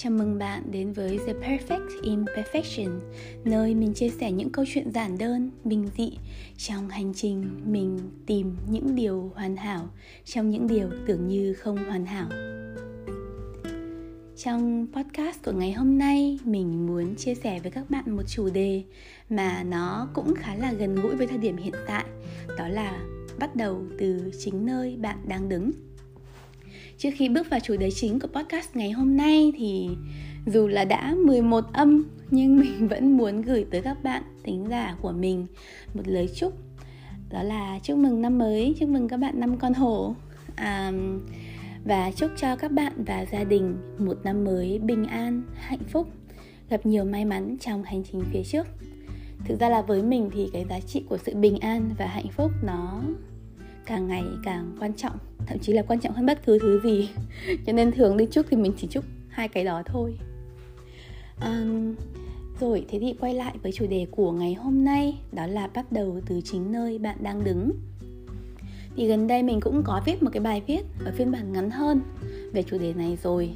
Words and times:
Chào 0.00 0.12
mừng 0.12 0.38
bạn 0.38 0.62
đến 0.70 0.92
với 0.92 1.18
The 1.26 1.32
Perfect 1.32 2.02
Imperfection, 2.02 3.00
nơi 3.44 3.74
mình 3.74 3.94
chia 3.94 4.08
sẻ 4.08 4.32
những 4.32 4.50
câu 4.50 4.64
chuyện 4.68 4.92
giản 4.92 5.18
đơn, 5.18 5.50
bình 5.64 5.88
dị 5.96 6.10
trong 6.56 6.88
hành 6.88 7.12
trình 7.14 7.60
mình 7.64 7.98
tìm 8.26 8.56
những 8.70 8.94
điều 8.94 9.32
hoàn 9.34 9.56
hảo 9.56 9.88
trong 10.24 10.50
những 10.50 10.66
điều 10.66 10.90
tưởng 11.06 11.28
như 11.28 11.54
không 11.54 11.76
hoàn 11.76 12.06
hảo. 12.06 12.28
Trong 14.36 14.86
podcast 14.92 15.44
của 15.44 15.52
ngày 15.52 15.72
hôm 15.72 15.98
nay, 15.98 16.38
mình 16.44 16.86
muốn 16.86 17.14
chia 17.14 17.34
sẻ 17.34 17.60
với 17.60 17.70
các 17.70 17.90
bạn 17.90 18.16
một 18.16 18.22
chủ 18.26 18.50
đề 18.50 18.82
mà 19.30 19.62
nó 19.62 20.08
cũng 20.14 20.34
khá 20.34 20.54
là 20.54 20.72
gần 20.72 20.94
gũi 20.94 21.16
với 21.16 21.26
thời 21.26 21.38
điểm 21.38 21.56
hiện 21.56 21.74
tại, 21.86 22.04
đó 22.58 22.68
là 22.68 23.06
bắt 23.38 23.56
đầu 23.56 23.82
từ 23.98 24.30
chính 24.38 24.66
nơi 24.66 24.96
bạn 24.96 25.18
đang 25.28 25.48
đứng 25.48 25.70
Trước 26.98 27.10
khi 27.14 27.28
bước 27.28 27.50
vào 27.50 27.60
chủ 27.60 27.76
đề 27.76 27.90
chính 27.90 28.20
của 28.20 28.28
podcast 28.28 28.76
ngày 28.76 28.90
hôm 28.90 29.16
nay 29.16 29.52
thì 29.56 29.88
dù 30.46 30.66
là 30.66 30.84
đã 30.84 31.14
11 31.26 31.64
âm 31.72 32.04
nhưng 32.30 32.56
mình 32.60 32.88
vẫn 32.88 33.16
muốn 33.16 33.42
gửi 33.42 33.66
tới 33.70 33.82
các 33.82 34.02
bạn 34.02 34.22
thính 34.44 34.66
giả 34.70 34.96
của 35.02 35.12
mình 35.12 35.46
một 35.94 36.02
lời 36.06 36.28
chúc 36.34 36.52
đó 37.30 37.42
là 37.42 37.78
chúc 37.82 37.98
mừng 37.98 38.22
năm 38.22 38.38
mới, 38.38 38.74
chúc 38.78 38.88
mừng 38.88 39.08
các 39.08 39.16
bạn 39.16 39.40
năm 39.40 39.58
con 39.58 39.74
hổ. 39.74 40.14
À, 40.56 40.92
và 41.84 42.10
chúc 42.10 42.30
cho 42.36 42.56
các 42.56 42.72
bạn 42.72 42.92
và 43.04 43.26
gia 43.32 43.44
đình 43.44 43.76
một 43.98 44.18
năm 44.24 44.44
mới 44.44 44.78
bình 44.78 45.04
an, 45.04 45.42
hạnh 45.54 45.84
phúc, 45.88 46.08
gặp 46.70 46.86
nhiều 46.86 47.04
may 47.04 47.24
mắn 47.24 47.56
trong 47.60 47.82
hành 47.82 48.02
trình 48.12 48.22
phía 48.32 48.42
trước. 48.42 48.66
Thực 49.44 49.60
ra 49.60 49.68
là 49.68 49.82
với 49.82 50.02
mình 50.02 50.30
thì 50.34 50.48
cái 50.52 50.64
giá 50.70 50.80
trị 50.80 51.04
của 51.08 51.18
sự 51.18 51.34
bình 51.34 51.58
an 51.58 51.90
và 51.98 52.06
hạnh 52.06 52.28
phúc 52.36 52.50
nó 52.62 53.02
càng 53.88 54.08
ngày 54.08 54.24
càng 54.44 54.76
quan 54.80 54.92
trọng 54.92 55.18
thậm 55.46 55.58
chí 55.58 55.72
là 55.72 55.82
quan 55.82 56.00
trọng 56.00 56.12
hơn 56.12 56.26
bất 56.26 56.46
cứ 56.46 56.58
thứ 56.58 56.80
gì. 56.84 57.10
Cho 57.66 57.72
nên 57.72 57.92
thường 57.92 58.16
đi 58.16 58.26
chúc 58.30 58.46
thì 58.50 58.56
mình 58.56 58.72
chỉ 58.76 58.86
chúc 58.90 59.04
hai 59.28 59.48
cái 59.48 59.64
đó 59.64 59.82
thôi. 59.86 60.18
Um, 61.40 61.94
rồi 62.60 62.86
thế 62.88 62.98
thì 62.98 63.14
quay 63.20 63.34
lại 63.34 63.54
với 63.62 63.72
chủ 63.72 63.86
đề 63.86 64.06
của 64.10 64.32
ngày 64.32 64.54
hôm 64.54 64.84
nay 64.84 65.18
đó 65.32 65.46
là 65.46 65.66
bắt 65.74 65.92
đầu 65.92 66.20
từ 66.26 66.40
chính 66.44 66.72
nơi 66.72 66.98
bạn 66.98 67.16
đang 67.20 67.44
đứng. 67.44 67.70
Thì 68.96 69.08
gần 69.08 69.26
đây 69.26 69.42
mình 69.42 69.60
cũng 69.60 69.82
có 69.84 70.02
viết 70.06 70.22
một 70.22 70.30
cái 70.32 70.40
bài 70.40 70.62
viết 70.66 70.82
ở 71.04 71.12
phiên 71.16 71.30
bản 71.30 71.52
ngắn 71.52 71.70
hơn 71.70 72.00
về 72.52 72.62
chủ 72.62 72.78
đề 72.78 72.94
này 72.94 73.18
rồi. 73.22 73.50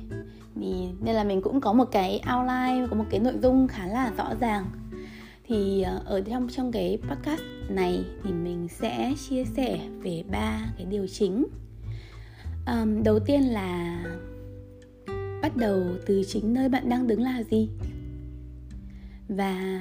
Thì 0.55 0.89
nên 1.01 1.15
là 1.15 1.25
mình 1.25 1.43
cũng 1.43 1.61
có 1.61 1.73
một 1.73 1.89
cái 1.93 2.21
outline 2.37 2.87
có 2.91 2.97
một 2.97 3.05
cái 3.11 3.21
nội 3.21 3.35
dung 3.43 3.69
khá 3.69 3.87
là 3.87 4.13
rõ 4.17 4.35
ràng. 4.41 4.65
Thì 5.45 5.83
ờ, 5.83 6.03
ở 6.05 6.21
trong 6.21 6.49
trong 6.49 6.73
cái 6.73 6.99
podcast 7.09 7.43
này 7.75 8.05
thì 8.23 8.33
mình 8.33 8.69
sẽ 8.69 9.15
chia 9.29 9.45
sẻ 9.45 9.89
về 10.03 10.23
ba 10.31 10.73
cái 10.77 10.87
điều 10.87 11.07
chính. 11.07 11.47
Um, 12.67 13.03
đầu 13.03 13.19
tiên 13.19 13.43
là 13.43 14.05
bắt 15.43 15.57
đầu 15.57 15.83
từ 16.07 16.23
chính 16.27 16.55
nơi 16.55 16.69
bạn 16.69 16.89
đang 16.89 17.07
đứng 17.07 17.23
là 17.23 17.43
gì? 17.51 17.69
Và 19.29 19.81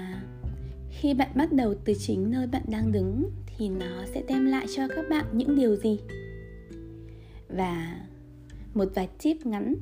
khi 0.89 1.13
bạn 1.13 1.29
bắt 1.35 1.53
đầu 1.53 1.73
từ 1.85 1.93
chính 1.93 2.31
nơi 2.31 2.47
bạn 2.47 2.63
đang 2.67 2.91
đứng 2.91 3.31
thì 3.45 3.69
nó 3.69 4.05
sẽ 4.13 4.23
đem 4.27 4.45
lại 4.45 4.65
cho 4.75 4.87
các 4.87 5.05
bạn 5.09 5.25
những 5.31 5.55
điều 5.55 5.75
gì? 5.75 5.99
Và 7.49 7.99
một 8.73 8.85
vài 8.95 9.09
tip 9.23 9.45
ngắn 9.45 9.75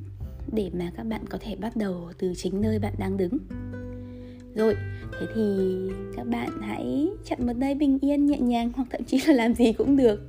để 0.52 0.70
mà 0.78 0.90
các 0.96 1.02
bạn 1.02 1.26
có 1.26 1.38
thể 1.40 1.56
bắt 1.56 1.76
đầu 1.76 2.12
từ 2.18 2.32
chính 2.36 2.60
nơi 2.60 2.78
bạn 2.78 2.94
đang 2.98 3.16
đứng 3.16 3.38
rồi 4.60 4.76
thế 5.20 5.26
thì 5.34 5.78
các 6.16 6.26
bạn 6.26 6.48
hãy 6.60 7.08
chọn 7.24 7.46
một 7.46 7.52
nơi 7.56 7.74
bình 7.74 7.98
yên 8.00 8.26
nhẹ 8.26 8.38
nhàng 8.38 8.72
hoặc 8.76 8.88
thậm 8.90 9.04
chí 9.04 9.20
là 9.26 9.32
làm 9.32 9.54
gì 9.54 9.72
cũng 9.72 9.96
được 9.96 10.20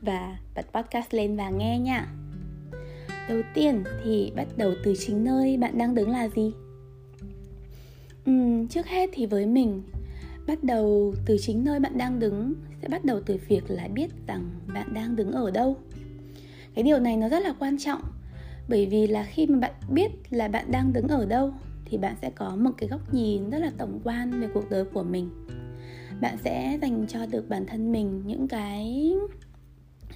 và 0.00 0.38
bật 0.54 0.66
podcast 0.74 1.14
lên 1.14 1.36
và 1.36 1.50
nghe 1.50 1.78
nha. 1.78 2.06
Đầu 3.28 3.40
tiên 3.54 3.84
thì 4.04 4.32
bắt 4.36 4.46
đầu 4.56 4.72
từ 4.84 4.94
chính 4.98 5.24
nơi 5.24 5.56
bạn 5.56 5.78
đang 5.78 5.94
đứng 5.94 6.10
là 6.10 6.28
gì? 6.28 6.52
Uhm, 8.30 8.66
trước 8.66 8.86
hết 8.86 9.10
thì 9.12 9.26
với 9.26 9.46
mình 9.46 9.82
bắt 10.46 10.64
đầu 10.64 11.14
từ 11.26 11.36
chính 11.40 11.64
nơi 11.64 11.80
bạn 11.80 11.98
đang 11.98 12.18
đứng 12.18 12.54
sẽ 12.82 12.88
bắt 12.88 13.04
đầu 13.04 13.20
từ 13.26 13.38
việc 13.48 13.70
là 13.70 13.88
biết 13.88 14.10
rằng 14.26 14.50
bạn 14.74 14.94
đang 14.94 15.16
đứng 15.16 15.32
ở 15.32 15.50
đâu. 15.50 15.76
Cái 16.74 16.82
điều 16.82 16.98
này 16.98 17.16
nó 17.16 17.28
rất 17.28 17.42
là 17.42 17.54
quan 17.58 17.78
trọng 17.78 18.00
bởi 18.68 18.86
vì 18.86 19.06
là 19.06 19.24
khi 19.24 19.46
mà 19.46 19.58
bạn 19.58 19.72
biết 19.92 20.10
là 20.30 20.48
bạn 20.48 20.70
đang 20.70 20.92
đứng 20.92 21.08
ở 21.08 21.26
đâu 21.26 21.54
thì 21.90 21.98
bạn 21.98 22.16
sẽ 22.22 22.30
có 22.30 22.56
một 22.56 22.70
cái 22.78 22.88
góc 22.88 23.14
nhìn 23.14 23.50
rất 23.50 23.58
là 23.58 23.70
tổng 23.78 24.00
quan 24.04 24.40
về 24.40 24.48
cuộc 24.54 24.70
đời 24.70 24.84
của 24.84 25.02
mình. 25.02 25.30
Bạn 26.20 26.36
sẽ 26.44 26.78
dành 26.82 27.06
cho 27.08 27.26
được 27.26 27.48
bản 27.48 27.66
thân 27.66 27.92
mình 27.92 28.22
những 28.26 28.48
cái 28.48 29.12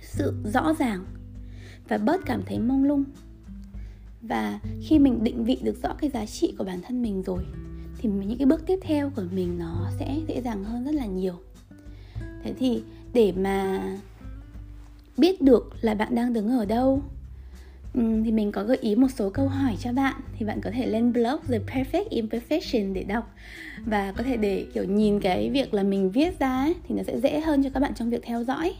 sự 0.02 0.32
rõ 0.44 0.74
ràng 0.78 1.04
và 1.88 1.98
bớt 1.98 2.20
cảm 2.26 2.42
thấy 2.46 2.58
mông 2.58 2.84
lung. 2.84 3.04
Và 4.22 4.60
khi 4.82 4.98
mình 4.98 5.24
định 5.24 5.44
vị 5.44 5.58
được 5.62 5.82
rõ 5.82 5.94
cái 5.98 6.10
giá 6.10 6.26
trị 6.26 6.54
của 6.58 6.64
bản 6.64 6.80
thân 6.82 7.02
mình 7.02 7.22
rồi, 7.22 7.44
thì 7.98 8.08
những 8.08 8.38
cái 8.38 8.46
bước 8.46 8.66
tiếp 8.66 8.78
theo 8.82 9.10
của 9.16 9.22
mình 9.32 9.58
nó 9.58 9.90
sẽ 9.98 10.20
dễ 10.28 10.42
dàng 10.42 10.64
hơn 10.64 10.84
rất 10.84 10.94
là 10.94 11.06
nhiều. 11.06 11.34
Thế 12.42 12.54
thì 12.58 12.82
để 13.12 13.32
mà 13.32 13.82
biết 15.18 15.42
được 15.42 15.72
là 15.80 15.94
bạn 15.94 16.14
đang 16.14 16.32
đứng 16.32 16.50
ở 16.50 16.64
đâu 16.64 17.02
thì 17.94 18.32
mình 18.32 18.52
có 18.52 18.64
gợi 18.64 18.78
ý 18.80 18.94
một 18.94 19.08
số 19.10 19.30
câu 19.30 19.48
hỏi 19.48 19.76
cho 19.80 19.92
bạn. 19.92 20.14
Thì 20.38 20.46
bạn 20.46 20.60
có 20.60 20.70
thể 20.70 20.86
lên 20.86 21.12
blog 21.12 21.40
The 21.48 21.58
Perfect 21.58 22.08
Imperfection 22.10 22.92
để 22.92 23.02
đọc. 23.02 23.34
Và 23.86 24.12
có 24.12 24.22
thể 24.22 24.36
để 24.36 24.66
kiểu 24.74 24.84
nhìn 24.84 25.20
cái 25.20 25.50
việc 25.50 25.74
là 25.74 25.82
mình 25.82 26.10
viết 26.10 26.38
ra 26.38 26.48
ấy, 26.48 26.74
thì 26.88 26.94
nó 26.94 27.02
sẽ 27.02 27.20
dễ 27.20 27.40
hơn 27.40 27.62
cho 27.62 27.70
các 27.74 27.80
bạn 27.80 27.94
trong 27.94 28.10
việc 28.10 28.22
theo 28.22 28.44
dõi. 28.44 28.74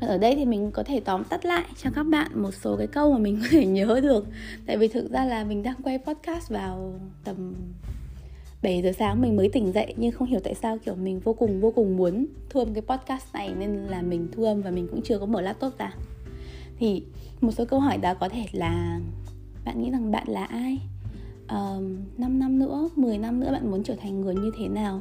Còn 0.00 0.10
ở 0.10 0.18
đây 0.18 0.36
thì 0.36 0.44
mình 0.44 0.70
có 0.70 0.82
thể 0.82 1.00
tóm 1.00 1.24
tắt 1.24 1.44
lại 1.44 1.64
cho 1.82 1.90
các 1.94 2.02
bạn 2.02 2.30
một 2.34 2.54
số 2.54 2.76
cái 2.76 2.86
câu 2.86 3.12
mà 3.12 3.18
mình 3.18 3.38
có 3.42 3.46
thể 3.50 3.66
nhớ 3.66 4.00
được. 4.02 4.26
Tại 4.66 4.76
vì 4.76 4.88
thực 4.88 5.10
ra 5.10 5.24
là 5.24 5.44
mình 5.44 5.62
đang 5.62 5.76
quay 5.82 5.98
podcast 5.98 6.50
vào 6.50 7.00
tầm 7.24 7.54
7 8.62 8.82
giờ 8.82 8.92
sáng 8.98 9.22
mình 9.22 9.36
mới 9.36 9.48
tỉnh 9.48 9.72
dậy 9.72 9.94
nhưng 9.96 10.12
không 10.12 10.28
hiểu 10.28 10.40
tại 10.44 10.54
sao 10.54 10.78
kiểu 10.84 10.94
mình 10.94 11.20
vô 11.20 11.32
cùng 11.32 11.60
vô 11.60 11.70
cùng 11.70 11.96
muốn 11.96 12.26
thu 12.50 12.60
âm 12.60 12.74
cái 12.74 12.82
podcast 12.82 13.34
này 13.34 13.54
nên 13.58 13.86
là 13.86 14.02
mình 14.02 14.28
thu 14.32 14.44
âm 14.44 14.62
và 14.62 14.70
mình 14.70 14.88
cũng 14.90 15.02
chưa 15.02 15.18
có 15.18 15.26
mở 15.26 15.40
laptop 15.40 15.78
ra 15.78 15.94
thì 16.78 17.02
một 17.40 17.50
số 17.50 17.64
câu 17.64 17.80
hỏi 17.80 17.98
đó 17.98 18.14
có 18.14 18.28
thể 18.28 18.46
là 18.52 19.00
bạn 19.64 19.82
nghĩ 19.82 19.90
rằng 19.90 20.10
bạn 20.12 20.28
là 20.28 20.44
ai? 20.44 20.78
Um, 21.48 21.96
5 22.16 22.38
năm 22.38 22.58
nữa 22.58 22.88
10 22.96 23.18
năm 23.18 23.40
nữa 23.40 23.52
bạn 23.52 23.70
muốn 23.70 23.82
trở 23.82 23.96
thành 23.96 24.20
người 24.20 24.34
như 24.34 24.50
thế 24.58 24.68
nào? 24.68 25.00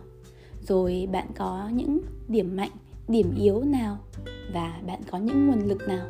Rồi 0.68 1.08
bạn 1.12 1.28
có 1.36 1.70
những 1.74 2.00
điểm 2.28 2.56
mạnh 2.56 2.72
điểm 3.08 3.36
yếu 3.38 3.64
nào? 3.64 3.98
Và 4.54 4.80
bạn 4.88 5.02
có 5.12 5.18
những 5.18 5.48
nguồn 5.48 5.68
lực 5.68 5.88
nào? 5.88 6.08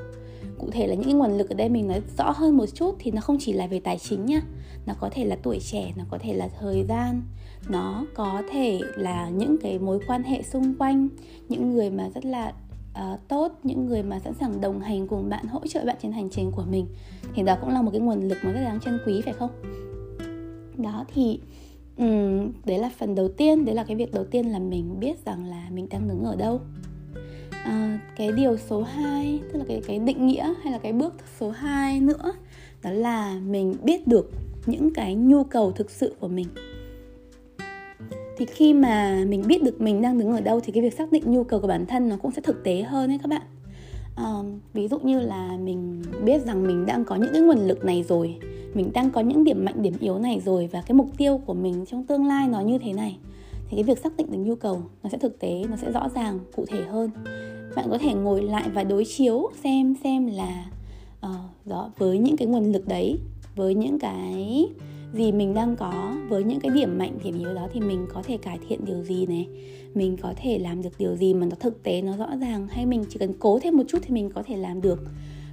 Cụ 0.58 0.70
thể 0.72 0.88
là 0.88 0.96
những 0.96 1.04
cái 1.04 1.14
nguồn 1.14 1.38
lực 1.38 1.50
ở 1.50 1.56
đây 1.56 1.70
mình 1.70 1.88
nói 1.88 2.02
rõ 2.18 2.32
hơn 2.32 2.58
một 2.58 2.66
chút 2.66 2.96
thì 3.00 3.12
nó 3.12 3.22
không 3.22 3.38
chỉ 3.40 3.54
là 3.54 3.68
về 3.68 3.80
tài 3.80 4.00
chính 4.00 4.26
nhá. 4.26 4.42
Nó 4.86 4.94
có 5.00 5.10
thể 5.12 5.26
là 5.26 5.38
tuổi 5.44 5.60
trẻ 5.60 5.94
nó 5.98 6.04
có 6.10 6.18
thể 6.22 6.34
là 6.34 6.50
thời 6.60 6.84
gian. 6.84 7.22
Nó 7.70 8.06
có 8.14 8.42
thể 8.52 8.80
là 8.96 9.30
những 9.30 9.58
cái 9.62 9.80
mối 9.80 10.00
quan 10.08 10.24
hệ 10.24 10.44
xung 10.44 10.76
quanh 10.76 11.10
những 11.50 11.74
người 11.74 11.90
mà 11.90 12.10
rất 12.16 12.26
là 12.26 12.54
uh, 13.00 13.28
tốt 13.28 13.60
những 13.64 13.86
người 13.86 14.04
mà 14.04 14.20
sẵn 14.20 14.34
sàng 14.34 14.62
đồng 14.62 14.80
hành 14.80 15.08
cùng 15.08 15.30
bạn 15.30 15.46
hỗ 15.46 15.68
trợ 15.68 15.86
bạn 15.86 15.96
trên 16.02 16.12
hành 16.12 16.30
trình 16.30 16.52
của 16.52 16.64
mình. 16.70 16.86
Thì 17.36 17.44
đó 17.44 17.58
cũng 17.62 17.70
là 17.70 17.82
một 17.82 17.92
cái 17.92 18.02
nguồn 18.02 18.28
lực 18.28 18.38
mà 18.44 18.52
rất 18.52 18.62
đáng 18.62 18.80
trân 18.80 19.00
quý 19.06 19.22
phải 19.22 19.34
không? 19.34 19.52
Đó 20.78 21.06
thì 21.14 21.40
um, 21.98 22.52
đấy 22.66 22.80
là 22.80 22.92
phần 22.98 23.16
đầu 23.16 23.28
tiên 23.28 23.66
đấy 23.66 23.76
là 23.76 23.84
cái 23.84 23.98
việc 23.98 24.14
đầu 24.14 24.26
tiên 24.26 24.46
là 24.46 24.60
mình 24.60 25.00
biết 25.00 25.26
rằng 25.26 25.50
là 25.50 25.68
mình 25.72 25.90
đang 25.90 26.08
đứng 26.08 26.24
ở 26.24 26.36
đâu. 26.36 26.62
À, 27.52 28.00
cái 28.16 28.32
điều 28.32 28.58
số 28.58 28.84
2 28.84 29.40
tức 29.54 29.60
là 29.60 29.66
cái 29.68 29.82
cái 29.88 30.00
định 30.00 30.28
nghĩa 30.28 30.54
hay 30.64 30.74
là 30.74 30.78
cái 30.78 30.94
bước 30.94 31.14
số 31.40 31.50
2 31.50 32.02
nữa 32.02 32.34
đó 32.84 32.92
là 32.92 33.40
mình 33.46 33.76
biết 33.84 34.08
được 34.08 34.32
những 34.66 34.94
cái 34.94 35.16
nhu 35.16 35.44
cầu 35.44 35.72
thực 35.72 35.92
sự 35.92 36.16
của 36.20 36.28
mình 36.28 36.48
thì 38.38 38.46
khi 38.46 38.74
mà 38.74 39.24
mình 39.28 39.44
biết 39.48 39.64
được 39.64 39.82
mình 39.82 40.02
đang 40.02 40.18
đứng 40.18 40.32
ở 40.32 40.42
đâu 40.42 40.60
thì 40.60 40.72
cái 40.72 40.84
việc 40.84 40.94
xác 40.94 41.12
định 41.12 41.24
nhu 41.26 41.44
cầu 41.44 41.60
của 41.60 41.68
bản 41.68 41.86
thân 41.86 42.10
nó 42.10 42.18
cũng 42.22 42.32
sẽ 42.32 42.42
thực 42.42 42.64
tế 42.64 42.82
hơn 42.82 43.10
đấy 43.10 43.20
các 43.22 43.30
bạn. 43.30 43.42
Um, 44.18 44.60
ví 44.74 44.88
dụ 44.88 45.00
như 45.00 45.20
là 45.20 45.58
mình 45.58 46.04
biết 46.26 46.46
rằng 46.46 46.68
mình 46.68 46.86
đang 46.86 47.06
có 47.06 47.16
những 47.16 47.30
cái 47.34 47.42
nguồn 47.42 47.58
lực 47.58 47.86
này 47.86 48.04
rồi 48.04 48.36
mình 48.74 48.90
đang 48.94 49.12
có 49.12 49.22
những 49.22 49.44
điểm 49.44 49.66
mạnh 49.66 49.82
điểm 49.82 49.94
yếu 50.00 50.20
này 50.20 50.42
rồi 50.46 50.70
và 50.72 50.84
cái 50.88 50.96
mục 50.96 51.10
tiêu 51.18 51.42
của 51.46 51.54
mình 51.54 51.86
trong 51.86 52.04
tương 52.04 52.28
lai 52.28 52.48
nó 52.48 52.60
như 52.62 52.78
thế 52.78 52.94
này 52.94 53.18
thì 53.70 53.78
cái 53.78 53.84
việc 53.84 54.00
xác 54.00 54.18
định 54.18 54.32
được 54.32 54.38
nhu 54.38 54.56
cầu 54.56 54.82
nó 55.04 55.10
sẽ 55.10 55.18
thực 55.18 55.40
tế 55.40 55.64
nó 55.70 55.76
sẽ 55.76 55.92
rõ 55.92 56.10
ràng 56.16 56.40
cụ 56.56 56.66
thể 56.68 56.82
hơn. 56.82 57.10
Bạn 57.76 57.86
có 57.90 57.98
thể 57.98 58.14
ngồi 58.14 58.42
lại 58.42 58.70
và 58.74 58.84
đối 58.84 59.06
chiếu 59.06 59.50
xem 59.64 59.96
xem 60.04 60.28
là 60.28 60.66
uh, 61.26 61.32
đó 61.66 61.92
với 61.98 62.18
những 62.18 62.38
cái 62.38 62.48
nguồn 62.48 62.72
lực 62.72 62.88
đấy 62.88 63.18
với 63.56 63.76
những 63.76 64.00
cái 64.00 64.68
gì 65.14 65.32
mình 65.32 65.54
đang 65.54 65.76
có, 65.76 66.16
với 66.30 66.44
những 66.44 66.60
cái 66.60 66.72
điểm 66.76 66.98
mạnh 66.98 67.18
điểm 67.24 67.40
yếu 67.40 67.54
đó 67.54 67.68
thì 67.74 67.80
mình 67.80 68.06
có 68.14 68.22
thể 68.24 68.38
cải 68.38 68.60
thiện 68.68 68.86
điều 68.86 69.04
gì 69.04 69.26
này 69.26 69.48
mình 69.94 70.18
có 70.22 70.34
thể 70.38 70.60
làm 70.60 70.82
được 70.82 70.90
điều 70.98 71.16
gì 71.16 71.34
mà 71.34 71.46
nó 71.46 71.56
thực 71.60 71.84
tế, 71.84 72.02
nó 72.02 72.18
rõ 72.18 72.28
ràng? 72.42 72.68
Hay 72.68 72.86
mình 72.86 73.06
chỉ 73.10 73.20
cần 73.20 73.34
cố 73.40 73.60
thêm 73.60 73.78
một 73.78 73.84
chút 73.88 73.98
thì 74.02 74.14
mình 74.14 74.30
có 74.30 74.44
thể 74.44 74.58
làm 74.58 74.82
được? 74.82 75.04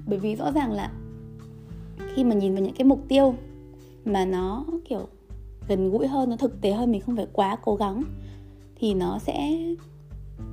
Bởi 0.07 0.19
vì 0.19 0.37
rõ 0.37 0.53
ràng 0.53 0.73
là 0.73 0.93
khi 2.15 2.25
mà 2.25 2.35
nhìn 2.35 2.55
vào 2.55 2.63
những 2.63 2.75
cái 2.75 2.85
mục 2.85 3.05
tiêu 3.09 3.35
mà 4.05 4.25
nó, 4.25 4.65
kiểu, 4.89 5.09
gần 5.69 5.91
gũi 5.91 6.07
hơn, 6.07 6.31
nó 6.31 6.37
thực 6.37 6.61
tế 6.61 6.73
hơn, 6.73 6.93
mình 6.93 7.01
không 7.01 7.17
phải 7.17 7.27
quá 7.33 7.57
cố 7.63 7.77
gắng, 7.77 8.03
thì 8.77 8.95
nó 8.95 9.19
sẽ 9.19 9.59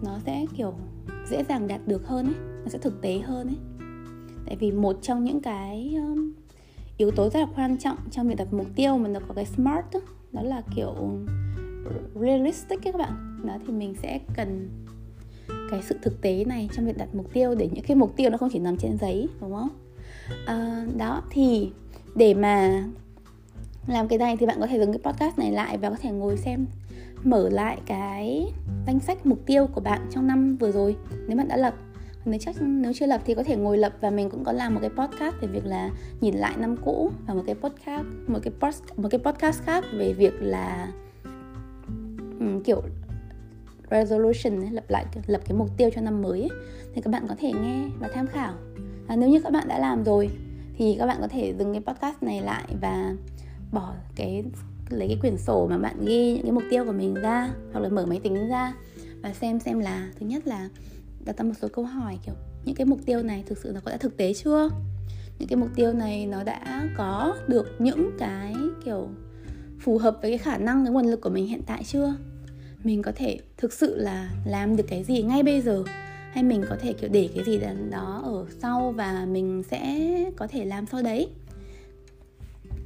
nó 0.04 0.20
sẽ, 0.26 0.46
kiểu, 0.58 0.74
dễ 1.30 1.44
dàng 1.44 1.68
đạt 1.68 1.88
được 1.88 2.08
hơn 2.08 2.26
ấy, 2.26 2.36
nó 2.64 2.70
sẽ 2.70 2.80
thực 2.80 3.02
tế 3.02 3.20
hơn 3.20 3.48
ấy. 3.48 3.58
Tại 4.46 4.56
vì 4.56 4.72
một 4.72 4.98
trong 5.02 5.24
những 5.24 5.42
cái 5.42 5.96
yếu 6.98 7.12
tố 7.12 7.30
rất 7.30 7.40
là 7.40 7.48
quan 7.56 7.78
trọng 7.78 7.98
trong 8.12 8.28
việc 8.28 8.36
đặt 8.36 8.54
mục 8.54 8.68
tiêu 8.76 8.98
mà 8.98 9.10
nó 9.10 9.20
có 9.28 9.34
cái 9.34 9.46
smart 9.46 9.86
đó, 9.94 10.00
đó 10.32 10.42
là 10.42 10.62
kiểu 10.76 10.94
realistic 12.22 12.80
các 12.84 12.96
bạn. 12.96 13.42
Đó 13.46 13.58
thì 13.68 13.74
mình 13.74 13.96
sẽ 14.02 14.20
cần 14.36 14.70
cái 15.72 15.82
sự 15.84 15.96
thực 16.02 16.22
tế 16.22 16.46
này 16.46 16.70
trong 16.74 16.86
việc 16.86 16.98
đặt 16.98 17.16
mục 17.16 17.34
tiêu 17.34 17.56
để 17.56 17.70
những 17.74 17.84
cái 17.88 17.98
mục 17.98 18.16
tiêu 18.16 18.30
nó 18.30 18.38
không 18.38 18.50
chỉ 18.54 18.60
nằm 18.60 18.78
trên 18.78 18.98
giấy 18.98 19.28
đúng 19.42 19.54
không? 19.54 19.70
À, 20.46 20.86
đó 20.98 21.22
thì 21.30 21.72
để 22.16 22.34
mà 22.34 22.84
làm 23.88 24.08
cái 24.08 24.20
này 24.20 24.38
thì 24.38 24.46
bạn 24.46 24.58
có 24.60 24.68
thể 24.68 24.80
dừng 24.80 24.94
cái 24.94 25.14
podcast 25.14 25.40
này 25.40 25.52
lại 25.52 25.78
và 25.78 25.90
có 25.90 25.96
thể 26.02 26.12
ngồi 26.12 26.38
xem 26.38 26.66
mở 27.24 27.50
lại 27.50 27.78
cái 27.86 28.52
danh 28.88 29.00
sách 29.00 29.26
mục 29.26 29.46
tiêu 29.46 29.68
của 29.68 29.82
bạn 29.82 30.08
trong 30.12 30.28
năm 30.28 30.58
vừa 30.58 30.72
rồi. 30.72 30.96
Nếu 31.28 31.38
bạn 31.38 31.48
đã 31.48 31.58
lập 31.58 31.74
nếu 32.28 32.40
chắc 32.40 32.56
nếu 32.62 32.94
chưa 32.94 33.06
lập 33.06 33.22
thì 33.26 33.34
có 33.34 33.44
thể 33.44 33.56
ngồi 33.56 33.78
lập 33.78 33.94
và 34.02 34.10
mình 34.10 34.30
cũng 34.30 34.44
có 34.44 34.52
làm 34.52 34.74
một 34.74 34.80
cái 34.82 34.90
podcast 34.90 35.36
về 35.42 35.48
việc 35.48 35.66
là 35.66 35.90
nhìn 36.22 36.36
lại 36.36 36.54
năm 36.58 36.76
cũ 36.86 37.12
và 37.28 37.34
một 37.34 37.44
cái 37.46 37.56
podcast 37.56 38.06
một 38.28 38.40
cái 38.44 38.54
post 38.60 38.84
một 38.96 39.10
cái 39.12 39.20
podcast 39.20 39.64
khác 39.64 39.86
về 39.94 40.14
việc 40.14 40.34
là 40.40 40.92
um, 42.40 42.64
kiểu 42.64 42.82
resolution 43.92 44.60
lập 44.72 44.84
lại 44.88 45.06
lập 45.28 45.42
cái 45.46 45.58
mục 45.58 45.78
tiêu 45.78 45.90
cho 45.96 46.02
năm 46.02 46.22
mới 46.22 46.42
ấy, 46.42 46.50
thì 46.96 47.02
các 47.02 47.12
bạn 47.12 47.28
có 47.28 47.36
thể 47.40 47.52
nghe 47.52 47.86
và 48.00 48.08
tham 48.14 48.28
khảo. 48.28 48.54
À, 49.08 49.16
nếu 49.16 49.30
như 49.30 49.42
các 49.42 49.54
bạn 49.54 49.68
đã 49.68 49.80
làm 49.80 50.04
rồi 50.04 50.30
thì 50.78 50.96
các 51.00 51.06
bạn 51.06 51.18
có 51.22 51.28
thể 51.28 51.54
dừng 51.60 51.74
cái 51.74 51.82
podcast 51.82 52.24
này 52.24 52.42
lại 52.42 52.66
và 52.82 53.16
bỏ 53.72 53.94
cái 54.16 54.44
lấy 54.90 55.08
cái 55.08 55.18
quyển 55.22 55.38
sổ 55.38 55.68
mà 55.68 55.78
bạn 55.78 56.06
ghi 56.06 56.34
những 56.34 56.44
cái 56.44 56.52
mục 56.52 56.64
tiêu 56.70 56.86
của 56.86 56.92
mình 56.92 57.14
ra 57.14 57.50
hoặc 57.74 57.80
là 57.80 57.90
mở 57.90 58.06
máy 58.06 58.20
tính 58.24 58.48
ra 58.50 58.74
và 59.22 59.34
xem 59.34 59.60
xem 59.60 59.80
là 59.80 60.10
thứ 60.20 60.26
nhất 60.26 60.48
là 60.48 60.70
đặt 61.28 61.38
ra 61.38 61.44
một 61.44 61.54
số 61.62 61.68
câu 61.74 61.86
hỏi, 61.86 62.20
kiểu, 62.26 62.36
những 62.66 62.76
cái 62.76 62.86
mục 62.86 63.00
tiêu 63.06 63.24
này 63.24 63.44
thực 63.48 63.58
sự 63.58 63.72
nó 63.74 63.80
có 63.86 63.92
đã 63.92 63.98
thực 63.98 64.18
tế 64.18 64.34
chưa? 64.34 64.70
Những 65.40 65.50
cái 65.50 65.58
mục 65.58 65.70
tiêu 65.76 65.94
này 65.94 66.26
nó 66.26 66.44
đã 66.44 66.90
có 66.98 67.36
được 67.48 67.76
những 67.80 68.12
cái, 68.20 68.56
kiểu, 68.86 69.10
phù 69.80 69.98
hợp 69.98 70.18
với 70.22 70.32
cái 70.32 70.38
khả 70.38 70.58
năng, 70.58 70.86
cái 70.86 70.94
nguồn 70.94 71.06
lực 71.06 71.22
của 71.22 71.30
mình 71.30 71.48
hiện 71.48 71.62
tại 71.66 71.84
chưa? 71.84 72.16
Mình 72.84 73.02
có 73.02 73.12
thể 73.16 73.40
thực 73.58 73.74
sự 73.74 73.98
là 73.98 74.32
làm 74.46 74.76
được 74.76 74.86
cái 74.88 75.04
gì 75.04 75.22
ngay 75.22 75.44
bây 75.44 75.62
giờ? 75.62 75.84
Hay 76.32 76.44
mình 76.44 76.64
có 76.70 76.76
thể, 76.80 76.94
kiểu, 76.94 77.10
để 77.14 77.30
cái 77.36 77.44
gì 77.46 77.60
đó 77.90 78.22
ở 78.26 78.46
sau 78.62 78.92
và 78.92 79.26
mình 79.26 79.64
sẽ 79.70 80.10
có 80.36 80.48
thể 80.48 80.66
làm 80.66 80.86
sau 80.86 81.02
đấy? 81.02 81.30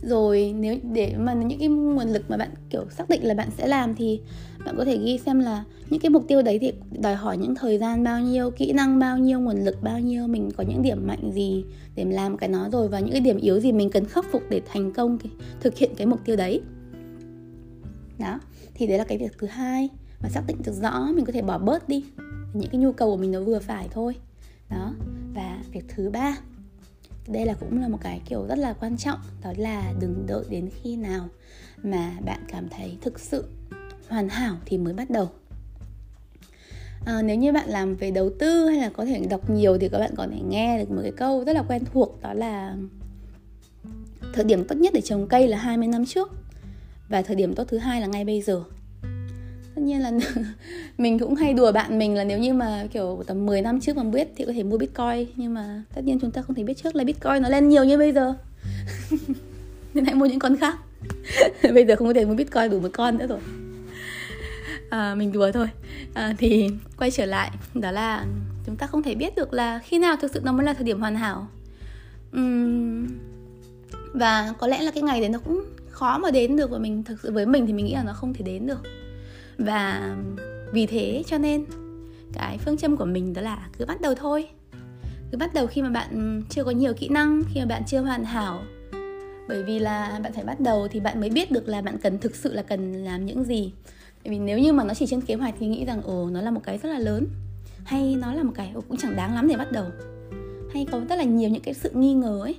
Rồi 0.01 0.53
nếu 0.59 0.77
để 0.93 1.15
mà 1.17 1.33
những 1.33 1.59
cái 1.59 1.67
nguồn 1.67 2.07
lực 2.07 2.29
mà 2.29 2.37
bạn 2.37 2.49
kiểu 2.69 2.85
xác 2.97 3.09
định 3.09 3.23
là 3.23 3.33
bạn 3.33 3.49
sẽ 3.57 3.67
làm 3.67 3.95
thì 3.95 4.19
bạn 4.65 4.75
có 4.77 4.85
thể 4.85 4.97
ghi 4.97 5.17
xem 5.17 5.39
là 5.39 5.63
những 5.89 5.99
cái 5.99 6.09
mục 6.09 6.27
tiêu 6.27 6.41
đấy 6.41 6.59
thì 6.61 6.73
đòi 7.01 7.15
hỏi 7.15 7.37
những 7.37 7.55
thời 7.55 7.77
gian 7.77 8.03
bao 8.03 8.19
nhiêu 8.19 8.51
kỹ 8.51 8.73
năng 8.73 8.99
bao 8.99 9.17
nhiêu 9.17 9.39
nguồn 9.39 9.57
lực 9.63 9.83
bao 9.83 9.99
nhiêu 9.99 10.27
mình 10.27 10.49
có 10.57 10.63
những 10.67 10.81
điểm 10.81 11.07
mạnh 11.07 11.31
gì 11.33 11.65
để 11.95 12.05
làm 12.05 12.37
cái 12.37 12.49
nó 12.49 12.69
rồi 12.69 12.87
và 12.87 12.99
những 12.99 13.11
cái 13.11 13.21
điểm 13.21 13.37
yếu 13.37 13.59
gì 13.59 13.71
mình 13.71 13.89
cần 13.89 14.05
khắc 14.05 14.25
phục 14.31 14.41
để 14.49 14.61
thành 14.71 14.93
công 14.93 15.17
cái, 15.17 15.31
thực 15.59 15.77
hiện 15.77 15.91
cái 15.97 16.07
mục 16.07 16.19
tiêu 16.25 16.35
đấy. 16.35 16.61
Đó 18.19 18.39
thì 18.73 18.87
đấy 18.87 18.97
là 18.97 19.03
cái 19.03 19.17
việc 19.17 19.37
thứ 19.37 19.47
hai. 19.47 19.89
Và 20.19 20.29
xác 20.29 20.41
định 20.47 20.57
được 20.65 20.73
rõ 20.81 21.07
mình 21.15 21.25
có 21.25 21.31
thể 21.31 21.41
bỏ 21.41 21.57
bớt 21.57 21.89
đi 21.89 22.03
những 22.53 22.69
cái 22.71 22.81
nhu 22.81 22.91
cầu 22.91 23.11
của 23.11 23.17
mình 23.17 23.31
nó 23.31 23.41
vừa 23.41 23.59
phải 23.59 23.87
thôi. 23.91 24.15
Đó 24.69 24.93
và 25.35 25.63
việc 25.71 25.85
thứ 25.95 26.09
ba 26.09 26.37
đây 27.27 27.45
là 27.45 27.53
cũng 27.53 27.81
là 27.81 27.87
một 27.87 27.97
cái 28.01 28.21
kiểu 28.25 28.45
rất 28.47 28.57
là 28.57 28.73
quan 28.73 28.97
trọng 28.97 29.19
đó 29.43 29.53
là 29.57 29.93
đừng 29.99 30.25
đợi 30.27 30.43
đến 30.49 30.69
khi 30.81 30.95
nào 30.95 31.29
mà 31.83 32.11
bạn 32.25 32.39
cảm 32.47 32.69
thấy 32.69 32.97
thực 33.01 33.19
sự 33.19 33.45
hoàn 34.09 34.29
hảo 34.29 34.57
thì 34.65 34.77
mới 34.77 34.93
bắt 34.93 35.09
đầu. 35.09 35.29
À, 37.05 37.21
nếu 37.21 37.35
như 37.35 37.53
bạn 37.53 37.69
làm 37.69 37.95
về 37.95 38.11
đầu 38.11 38.29
tư 38.39 38.67
hay 38.69 38.77
là 38.79 38.89
có 38.89 39.05
thể 39.05 39.25
đọc 39.29 39.49
nhiều 39.49 39.77
thì 39.77 39.89
các 39.89 39.99
bạn 39.99 40.11
có 40.17 40.27
thể 40.31 40.39
nghe 40.49 40.79
được 40.79 40.91
một 40.91 41.01
cái 41.03 41.11
câu 41.11 41.43
rất 41.43 41.53
là 41.53 41.63
quen 41.63 41.83
thuộc 41.93 42.21
đó 42.21 42.33
là 42.33 42.75
thời 44.33 44.43
điểm 44.43 44.67
tốt 44.67 44.75
nhất 44.75 44.93
để 44.93 45.01
trồng 45.01 45.27
cây 45.27 45.47
là 45.47 45.57
20 45.57 45.87
năm 45.87 46.05
trước 46.05 46.31
và 47.09 47.21
thời 47.21 47.35
điểm 47.35 47.55
tốt 47.55 47.63
thứ 47.67 47.77
hai 47.77 48.01
là 48.01 48.07
ngay 48.07 48.25
bây 48.25 48.41
giờ 48.41 48.63
tất 49.81 49.85
nhiên 49.87 50.01
là 50.01 50.11
mình 50.97 51.19
cũng 51.19 51.35
hay 51.35 51.53
đùa 51.53 51.71
bạn 51.71 51.99
mình 51.99 52.15
là 52.15 52.23
nếu 52.23 52.39
như 52.39 52.53
mà 52.53 52.87
kiểu 52.93 53.23
tầm 53.27 53.45
10 53.45 53.61
năm 53.61 53.79
trước 53.79 53.97
mà 53.97 54.03
biết 54.03 54.27
thì 54.35 54.45
có 54.45 54.53
thể 54.53 54.63
mua 54.63 54.77
bitcoin 54.77 55.27
nhưng 55.35 55.53
mà 55.53 55.83
tất 55.95 56.01
nhiên 56.03 56.19
chúng 56.19 56.31
ta 56.31 56.41
không 56.41 56.55
thể 56.55 56.63
biết 56.63 56.77
trước 56.83 56.95
là 56.95 57.03
bitcoin 57.03 57.41
nó 57.41 57.49
lên 57.49 57.69
nhiều 57.69 57.83
như 57.83 57.97
bây 57.97 58.11
giờ. 58.11 58.33
Nên 59.93 60.05
hãy 60.05 60.15
mua 60.15 60.25
những 60.25 60.39
con 60.39 60.57
khác. 60.57 60.77
Bây 61.73 61.85
giờ 61.85 61.95
không 61.95 62.07
có 62.07 62.13
thể 62.13 62.25
mua 62.25 62.33
bitcoin 62.33 62.69
đủ 62.71 62.79
một 62.79 62.89
con 62.93 63.17
nữa 63.17 63.27
rồi. 63.27 63.39
À, 64.89 65.15
mình 65.15 65.31
đùa 65.31 65.51
thôi. 65.51 65.67
À, 66.13 66.33
thì 66.37 66.69
quay 66.97 67.11
trở 67.11 67.25
lại 67.25 67.51
đó 67.73 67.91
là 67.91 68.25
chúng 68.65 68.75
ta 68.75 68.87
không 68.87 69.03
thể 69.03 69.15
biết 69.15 69.35
được 69.35 69.53
là 69.53 69.79
khi 69.79 69.99
nào 69.99 70.15
thực 70.21 70.31
sự 70.33 70.41
nó 70.43 70.51
mới 70.51 70.65
là 70.65 70.73
thời 70.73 70.83
điểm 70.83 70.99
hoàn 70.99 71.15
hảo. 71.15 71.47
Uhm, 72.37 73.07
và 74.13 74.53
có 74.59 74.67
lẽ 74.67 74.81
là 74.81 74.91
cái 74.91 75.03
ngày 75.03 75.19
đấy 75.19 75.29
nó 75.29 75.39
cũng 75.39 75.63
khó 75.89 76.17
mà 76.17 76.31
đến 76.31 76.55
được 76.55 76.69
và 76.69 76.77
mình 76.77 77.03
thực 77.03 77.19
sự 77.23 77.31
với 77.31 77.45
mình 77.45 77.67
thì 77.67 77.73
mình 77.73 77.85
nghĩ 77.85 77.93
là 77.93 78.03
nó 78.03 78.13
không 78.13 78.33
thể 78.33 78.45
đến 78.45 78.67
được 78.67 79.00
và 79.65 80.15
vì 80.73 80.85
thế 80.85 81.23
cho 81.27 81.37
nên, 81.37 81.65
cái 82.33 82.57
phương 82.57 82.77
châm 82.77 82.97
của 82.97 83.05
mình 83.05 83.33
đó 83.33 83.41
là 83.41 83.69
cứ 83.77 83.85
bắt 83.85 84.01
đầu 84.01 84.15
thôi. 84.15 84.47
Cứ 85.31 85.37
bắt 85.37 85.53
đầu 85.53 85.67
khi 85.67 85.81
mà 85.81 85.89
bạn 85.89 86.41
chưa 86.49 86.63
có 86.63 86.71
nhiều 86.71 86.93
kỹ 86.93 87.09
năng, 87.09 87.43
khi 87.53 87.59
mà 87.59 87.65
bạn 87.65 87.83
chưa 87.87 88.01
hoàn 88.01 88.23
hảo. 88.23 88.61
Bởi 89.47 89.63
vì 89.63 89.79
là 89.79 90.19
bạn 90.23 90.33
phải 90.33 90.43
bắt 90.43 90.59
đầu 90.59 90.87
thì 90.87 90.99
bạn 90.99 91.19
mới 91.19 91.29
biết 91.29 91.51
được 91.51 91.67
là 91.67 91.81
bạn 91.81 91.97
cần 91.97 92.17
thực 92.17 92.35
sự 92.35 92.53
là 92.53 92.61
cần 92.61 92.93
làm 92.93 93.25
những 93.25 93.43
gì. 93.43 93.73
Tại 94.23 94.31
vì 94.31 94.39
nếu 94.39 94.59
như 94.59 94.73
mà 94.73 94.83
nó 94.83 94.93
chỉ 94.93 95.07
trên 95.07 95.21
kế 95.21 95.35
hoạch 95.35 95.55
thì 95.59 95.67
nghĩ 95.67 95.85
rằng, 95.85 96.01
ồ, 96.01 96.29
nó 96.29 96.41
là 96.41 96.51
một 96.51 96.61
cái 96.63 96.77
rất 96.77 96.89
là 96.89 96.99
lớn. 96.99 97.27
Hay 97.83 98.15
nó 98.15 98.33
là 98.33 98.43
một 98.43 98.53
cái 98.55 98.73
cũng 98.87 98.97
chẳng 98.97 99.15
đáng 99.15 99.35
lắm 99.35 99.47
để 99.47 99.55
bắt 99.55 99.71
đầu. 99.71 99.85
Hay 100.73 100.87
có 100.91 101.01
rất 101.09 101.15
là 101.15 101.23
nhiều 101.23 101.49
những 101.49 101.61
cái 101.61 101.73
sự 101.73 101.89
nghi 101.93 102.13
ngờ 102.13 102.41
ấy 102.43 102.55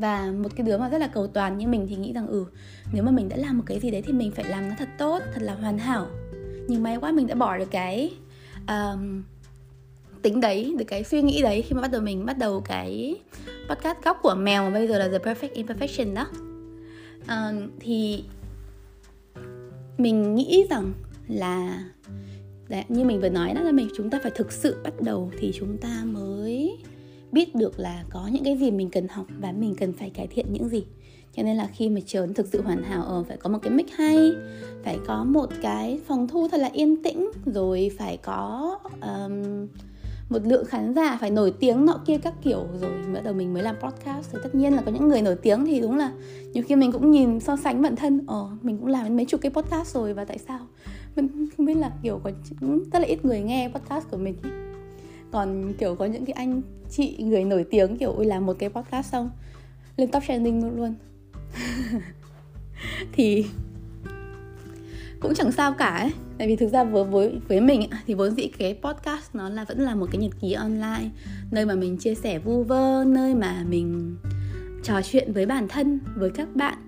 và 0.00 0.32
một 0.42 0.48
cái 0.56 0.66
đứa 0.66 0.78
mà 0.78 0.88
rất 0.88 0.98
là 0.98 1.06
cầu 1.06 1.26
toàn 1.26 1.58
như 1.58 1.66
mình 1.66 1.86
thì 1.90 1.96
nghĩ 1.96 2.12
rằng 2.12 2.26
ừ 2.26 2.46
nếu 2.92 3.04
mà 3.04 3.10
mình 3.10 3.28
đã 3.28 3.36
làm 3.36 3.58
một 3.58 3.64
cái 3.66 3.80
gì 3.80 3.90
đấy 3.90 4.02
thì 4.02 4.12
mình 4.12 4.30
phải 4.30 4.44
làm 4.44 4.68
nó 4.68 4.74
thật 4.78 4.88
tốt 4.98 5.22
thật 5.34 5.42
là 5.42 5.54
hoàn 5.54 5.78
hảo. 5.78 6.06
Nhưng 6.68 6.82
may 6.82 6.96
quá 6.96 7.12
mình 7.12 7.26
đã 7.26 7.34
bỏ 7.34 7.58
được 7.58 7.70
cái 7.70 8.12
um, 8.68 9.22
tính 10.22 10.40
đấy 10.40 10.74
được 10.78 10.84
cái 10.84 11.04
suy 11.04 11.22
nghĩ 11.22 11.42
đấy 11.42 11.62
khi 11.62 11.74
mà 11.74 11.82
bắt 11.82 11.90
đầu 11.92 12.00
mình 12.00 12.26
bắt 12.26 12.38
đầu 12.38 12.60
cái 12.60 13.16
podcast 13.68 13.98
góc 14.04 14.18
của 14.22 14.34
mèo 14.34 14.64
mà 14.64 14.70
bây 14.70 14.88
giờ 14.88 14.98
là 14.98 15.08
the 15.08 15.18
perfect 15.18 15.64
imperfection 15.64 16.14
đó. 16.14 16.26
Uh, 17.22 17.70
thì 17.80 18.24
mình 19.98 20.34
nghĩ 20.34 20.66
rằng 20.70 20.92
là 21.28 21.84
đấy, 22.68 22.84
như 22.88 23.04
mình 23.04 23.20
vừa 23.20 23.28
nói 23.28 23.54
đó 23.54 23.60
là 23.60 23.72
mình 23.72 23.88
chúng 23.96 24.10
ta 24.10 24.18
phải 24.22 24.32
thực 24.34 24.52
sự 24.52 24.76
bắt 24.84 24.92
đầu 25.00 25.30
thì 25.38 25.52
chúng 25.54 25.78
ta 25.78 26.02
mới 26.04 26.78
biết 27.32 27.54
được 27.54 27.78
là 27.78 28.04
có 28.10 28.28
những 28.32 28.44
cái 28.44 28.56
gì 28.56 28.70
mình 28.70 28.90
cần 28.90 29.08
học 29.08 29.26
và 29.40 29.52
mình 29.52 29.74
cần 29.74 29.92
phải 29.92 30.10
cải 30.10 30.26
thiện 30.26 30.46
những 30.52 30.68
gì. 30.68 30.84
Cho 31.36 31.42
nên 31.42 31.56
là 31.56 31.68
khi 31.72 31.88
mà 31.88 32.00
chớn 32.06 32.34
thực 32.34 32.46
sự 32.46 32.62
hoàn 32.62 32.82
hảo 32.82 33.02
ở 33.02 33.24
phải 33.28 33.36
có 33.36 33.50
một 33.50 33.58
cái 33.62 33.72
mic 33.72 33.90
hay 33.90 34.32
phải 34.84 34.98
có 35.06 35.24
một 35.24 35.46
cái 35.62 36.00
phòng 36.06 36.28
thu 36.28 36.48
thật 36.48 36.60
là 36.60 36.70
yên 36.72 37.02
tĩnh 37.02 37.30
rồi 37.46 37.90
phải 37.98 38.16
có 38.16 38.78
um, 39.00 39.66
một 40.28 40.38
lượng 40.44 40.64
khán 40.64 40.94
giả 40.94 41.18
phải 41.20 41.30
nổi 41.30 41.54
tiếng 41.60 41.86
nọ 41.86 42.00
kia 42.06 42.18
các 42.18 42.34
kiểu 42.42 42.66
rồi 42.80 42.90
bắt 43.14 43.20
đầu 43.24 43.34
mình 43.34 43.54
mới 43.54 43.62
làm 43.62 43.76
podcast. 43.82 44.32
Thì 44.32 44.38
tất 44.42 44.54
nhiên 44.54 44.74
là 44.74 44.82
có 44.82 44.92
những 44.92 45.08
người 45.08 45.22
nổi 45.22 45.36
tiếng 45.42 45.66
thì 45.66 45.80
đúng 45.80 45.96
là 45.96 46.12
nhiều 46.52 46.64
khi 46.66 46.76
mình 46.76 46.92
cũng 46.92 47.10
nhìn 47.10 47.40
so 47.40 47.56
sánh 47.56 47.82
bản 47.82 47.96
thân 47.96 48.24
ờ 48.26 48.48
mình 48.62 48.78
cũng 48.78 48.88
làm 48.88 49.16
mấy 49.16 49.24
chục 49.24 49.40
cái 49.40 49.52
podcast 49.52 49.94
rồi 49.94 50.14
và 50.14 50.24
tại 50.24 50.38
sao? 50.38 50.60
Mình 51.16 51.48
không 51.56 51.66
biết 51.66 51.74
là 51.74 51.92
kiểu 52.02 52.20
có 52.24 52.30
rất 52.92 52.98
là 52.98 53.06
ít 53.06 53.24
người 53.24 53.40
nghe 53.40 53.70
podcast 53.74 54.10
của 54.10 54.16
mình 54.16 54.34
còn, 55.32 55.72
kiểu, 55.78 55.94
có 55.94 56.04
những 56.04 56.24
cái 56.24 56.32
anh 56.32 56.62
chị, 56.90 57.16
người 57.18 57.44
nổi 57.44 57.64
tiếng, 57.70 57.98
kiểu, 57.98 58.12
ôi, 58.12 58.24
làm 58.24 58.46
một 58.46 58.56
cái 58.58 58.68
podcast 58.68 59.12
xong, 59.12 59.30
lên 59.96 60.10
top 60.10 60.22
trending 60.28 60.62
luôn. 60.62 60.76
Luôn 60.76 60.94
thì 63.12 63.46
cũng 65.20 65.34
chẳng 65.34 65.52
sao 65.52 65.72
cả 65.72 65.86
ấy. 65.86 66.10
Tại 66.38 66.48
vì 66.48 66.56
thực 66.56 66.68
ra 66.68 66.84
với 66.84 67.04
với 67.04 67.38
với 67.48 67.60
mình 67.60 67.88
thì 68.06 68.14
vốn 68.14 68.34
dĩ 68.34 68.48
cái 68.58 68.78
podcast 68.82 69.34
nó 69.34 69.48
là, 69.48 69.64
vẫn 69.64 69.80
là 69.80 69.94
một 69.94 70.06
cái 70.12 70.20
nhật 70.20 70.32
ký 70.40 70.52
online, 70.52 71.10
nơi 71.50 71.66
mà 71.66 71.74
mình 71.74 71.96
chia 71.96 72.14
sẻ 72.14 72.38
vu 72.38 72.62
vơ, 72.62 73.04
nơi 73.06 73.34
mà 73.34 73.64
mình 73.68 74.16
trò 74.82 75.02
chuyện 75.02 75.32
với 75.32 75.46
bản 75.46 75.68
thân, 75.68 76.00
với 76.16 76.30
các 76.30 76.56
bạn. 76.56 76.78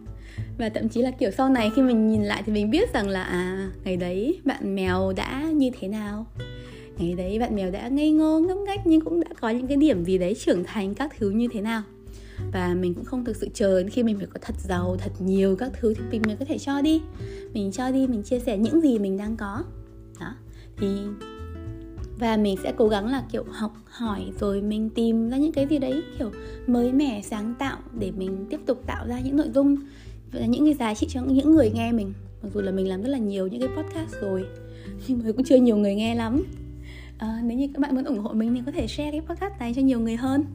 Và 0.58 0.68
thậm 0.68 0.88
chí 0.88 1.02
là, 1.02 1.10
kiểu, 1.10 1.30
sau 1.30 1.48
này 1.48 1.70
khi 1.76 1.82
mình 1.82 2.08
nhìn 2.08 2.22
lại 2.22 2.42
thì 2.46 2.52
mình 2.52 2.70
biết 2.70 2.94
rằng 2.94 3.08
là 3.08 3.22
à 3.22 3.70
ngày 3.84 3.96
đấy 3.96 4.40
bạn 4.44 4.74
mèo 4.74 5.12
đã 5.16 5.42
như 5.42 5.70
thế 5.80 5.88
nào 5.88 6.26
ngày 6.98 7.14
đấy 7.14 7.38
bạn 7.38 7.56
mèo 7.56 7.70
đã 7.70 7.88
ngây 7.88 8.10
ngô, 8.10 8.40
ngốc 8.40 8.58
nghếch 8.66 8.80
nhưng 8.84 9.00
cũng 9.00 9.20
đã 9.20 9.28
có 9.40 9.50
những 9.50 9.66
cái 9.66 9.76
điểm 9.76 10.04
gì 10.04 10.18
đấy 10.18 10.34
trưởng 10.34 10.64
thành 10.64 10.94
các 10.94 11.12
thứ 11.18 11.30
như 11.30 11.48
thế 11.52 11.60
nào. 11.60 11.82
Và 12.52 12.74
mình 12.74 12.94
cũng 12.94 13.04
không 13.04 13.24
thực 13.24 13.36
sự 13.36 13.48
chờ 13.54 13.82
đến 13.82 13.90
khi 13.90 14.02
mình 14.02 14.18
phải 14.18 14.26
có 14.26 14.38
thật 14.42 14.54
giàu, 14.68 14.96
thật 14.98 15.12
nhiều 15.18 15.56
các 15.56 15.72
thứ 15.80 15.94
thì 15.94 16.02
mình 16.10 16.22
mới 16.26 16.36
có 16.36 16.44
thể 16.44 16.58
cho 16.58 16.82
đi. 16.82 17.02
Mình 17.54 17.72
cho 17.72 17.90
đi, 17.90 18.06
mình 18.06 18.22
chia 18.22 18.38
sẻ 18.38 18.58
những 18.58 18.80
gì 18.80 18.98
mình 18.98 19.16
đang 19.16 19.36
có. 19.36 19.62
Đó. 20.20 20.34
Thì, 20.76 20.86
và 22.18 22.36
mình 22.36 22.56
sẽ 22.62 22.72
cố 22.76 22.88
gắng 22.88 23.06
là, 23.06 23.22
kiểu, 23.32 23.44
học, 23.50 23.72
hỏi 23.84 24.20
rồi 24.40 24.62
mình 24.62 24.90
tìm 24.90 25.30
ra 25.30 25.36
những 25.36 25.52
cái 25.52 25.66
gì 25.66 25.78
đấy, 25.78 26.02
kiểu, 26.18 26.30
mới 26.66 26.92
mẻ, 26.92 27.22
sáng 27.22 27.54
tạo 27.58 27.78
để 27.98 28.10
mình 28.10 28.46
tiếp 28.50 28.60
tục 28.66 28.82
tạo 28.86 29.06
ra 29.08 29.20
những 29.20 29.36
nội 29.36 29.48
dung 29.54 29.76
những 30.48 30.64
cái 30.64 30.74
giá 30.74 30.94
trị 30.94 31.06
cho 31.10 31.22
những 31.22 31.50
người 31.50 31.70
nghe 31.74 31.92
mình. 31.92 32.12
Mặc 32.42 32.48
dù 32.54 32.60
là 32.60 32.72
mình 32.72 32.88
làm 32.88 33.02
rất 33.02 33.08
là 33.08 33.18
nhiều 33.18 33.46
những 33.46 33.60
cái 33.60 33.70
podcast 33.76 34.22
rồi, 34.22 34.46
nhưng 35.08 35.18
mà 35.18 35.32
cũng 35.32 35.44
chưa 35.44 35.56
nhiều 35.56 35.76
người 35.76 35.94
nghe 35.94 36.14
lắm 36.14 36.42
à, 37.18 37.40
nếu 37.44 37.58
như 37.58 37.68
các 37.74 37.80
bạn 37.80 37.94
muốn 37.94 38.04
ủng 38.04 38.18
hộ 38.18 38.32
mình 38.32 38.54
thì 38.54 38.62
có 38.66 38.72
thể 38.72 38.86
share 38.86 39.10
cái 39.10 39.20
podcast 39.20 39.58
này 39.58 39.72
cho 39.76 39.82
nhiều 39.82 40.00
người 40.00 40.16
hơn. 40.16 40.44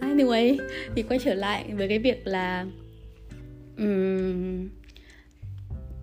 Anyway 0.00 0.58
thì 0.94 1.02
quay 1.02 1.20
trở 1.24 1.34
lại 1.34 1.74
với 1.74 1.88
cái 1.88 1.98
việc 1.98 2.26
là 2.26 2.66
um, 3.78 4.68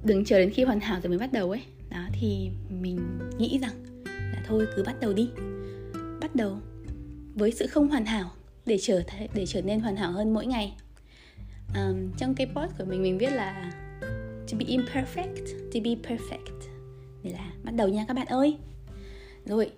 đừng 0.04 0.26
chờ 0.26 0.40
đến 0.40 0.50
khi 0.50 0.64
hoàn 0.64 0.80
hảo 0.80 1.02
rồi 1.02 1.10
mới 1.10 1.18
bắt 1.18 1.34
đầu 1.34 1.52
ấy. 1.52 1.62
Đó 1.90 2.08
thì 2.14 2.50
mình 2.82 3.00
nghĩ 3.38 3.60
rằng 3.62 3.74
là 4.06 4.44
thôi 4.48 4.68
cứ 4.76 4.84
bắt 4.84 4.96
đầu 5.00 5.14
đi. 5.14 5.30
Bắt 6.22 6.36
đầu 6.36 6.58
với 7.36 7.52
sự 7.52 7.68
không 7.68 7.88
hoàn 7.88 8.06
hảo 8.06 8.32
để 8.66 8.78
trở 8.82 9.04
để 9.34 9.46
trở 9.46 9.62
nên 9.62 9.80
hoàn 9.80 9.96
hảo 9.96 10.12
hơn 10.12 10.34
mỗi 10.34 10.46
ngày. 10.46 10.74
Um, 11.76 12.12
trong 12.18 12.36
cái 12.36 12.48
post 12.56 12.78
của 12.78 12.86
mình 12.86 13.04
mình 13.04 13.18
viết 13.18 13.30
là 13.30 13.72
to 14.52 14.58
be 14.60 14.66
imperfect 14.66 15.46
to 15.74 15.80
be 15.84 16.16
perfect 16.16 16.77
để 17.24 17.32
là 17.32 17.52
bắt 17.64 17.72
đầu 17.76 17.88
nha 17.88 18.06
các 18.08 18.14
bạn 18.14 18.28
ơi. 18.28 18.58
Rồi, 19.46 19.72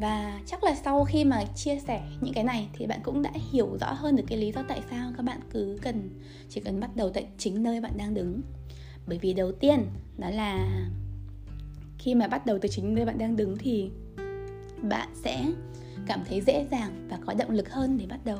và 0.00 0.40
chắc 0.46 0.64
là 0.64 0.74
sau 0.74 1.04
khi 1.04 1.24
mà 1.24 1.44
chia 1.44 1.78
sẻ 1.78 2.02
những 2.20 2.34
cái 2.34 2.44
này 2.44 2.68
thì 2.72 2.86
bạn 2.86 3.00
cũng 3.02 3.22
đã 3.22 3.30
hiểu 3.52 3.76
rõ 3.80 3.92
hơn 3.92 4.16
được 4.16 4.24
cái 4.26 4.38
lý 4.38 4.52
do 4.52 4.62
tại 4.68 4.80
sao 4.90 5.12
các 5.16 5.22
bạn 5.22 5.40
cứ 5.50 5.78
cần, 5.82 6.10
chỉ 6.48 6.60
cần 6.60 6.80
bắt 6.80 6.96
đầu 6.96 7.10
tại 7.10 7.26
chính 7.38 7.62
nơi 7.62 7.80
bạn 7.80 7.92
đang 7.96 8.14
đứng. 8.14 8.40
Bởi 9.06 9.18
vì 9.18 9.32
đầu 9.32 9.52
tiên, 9.52 9.86
đó 10.18 10.30
là 10.30 10.80
khi 11.98 12.14
mà 12.14 12.28
bắt 12.28 12.46
đầu 12.46 12.58
từ 12.62 12.68
chính 12.68 12.94
nơi 12.94 13.04
bạn 13.04 13.18
đang 13.18 13.36
đứng 13.36 13.58
thì 13.58 13.90
bạn 14.82 15.08
sẽ 15.14 15.46
cảm 16.06 16.20
thấy 16.28 16.40
dễ 16.46 16.66
dàng 16.70 17.08
và 17.10 17.18
có 17.26 17.34
động 17.34 17.50
lực 17.50 17.70
hơn 17.70 17.98
để 17.98 18.06
bắt 18.06 18.20
đầu. 18.24 18.38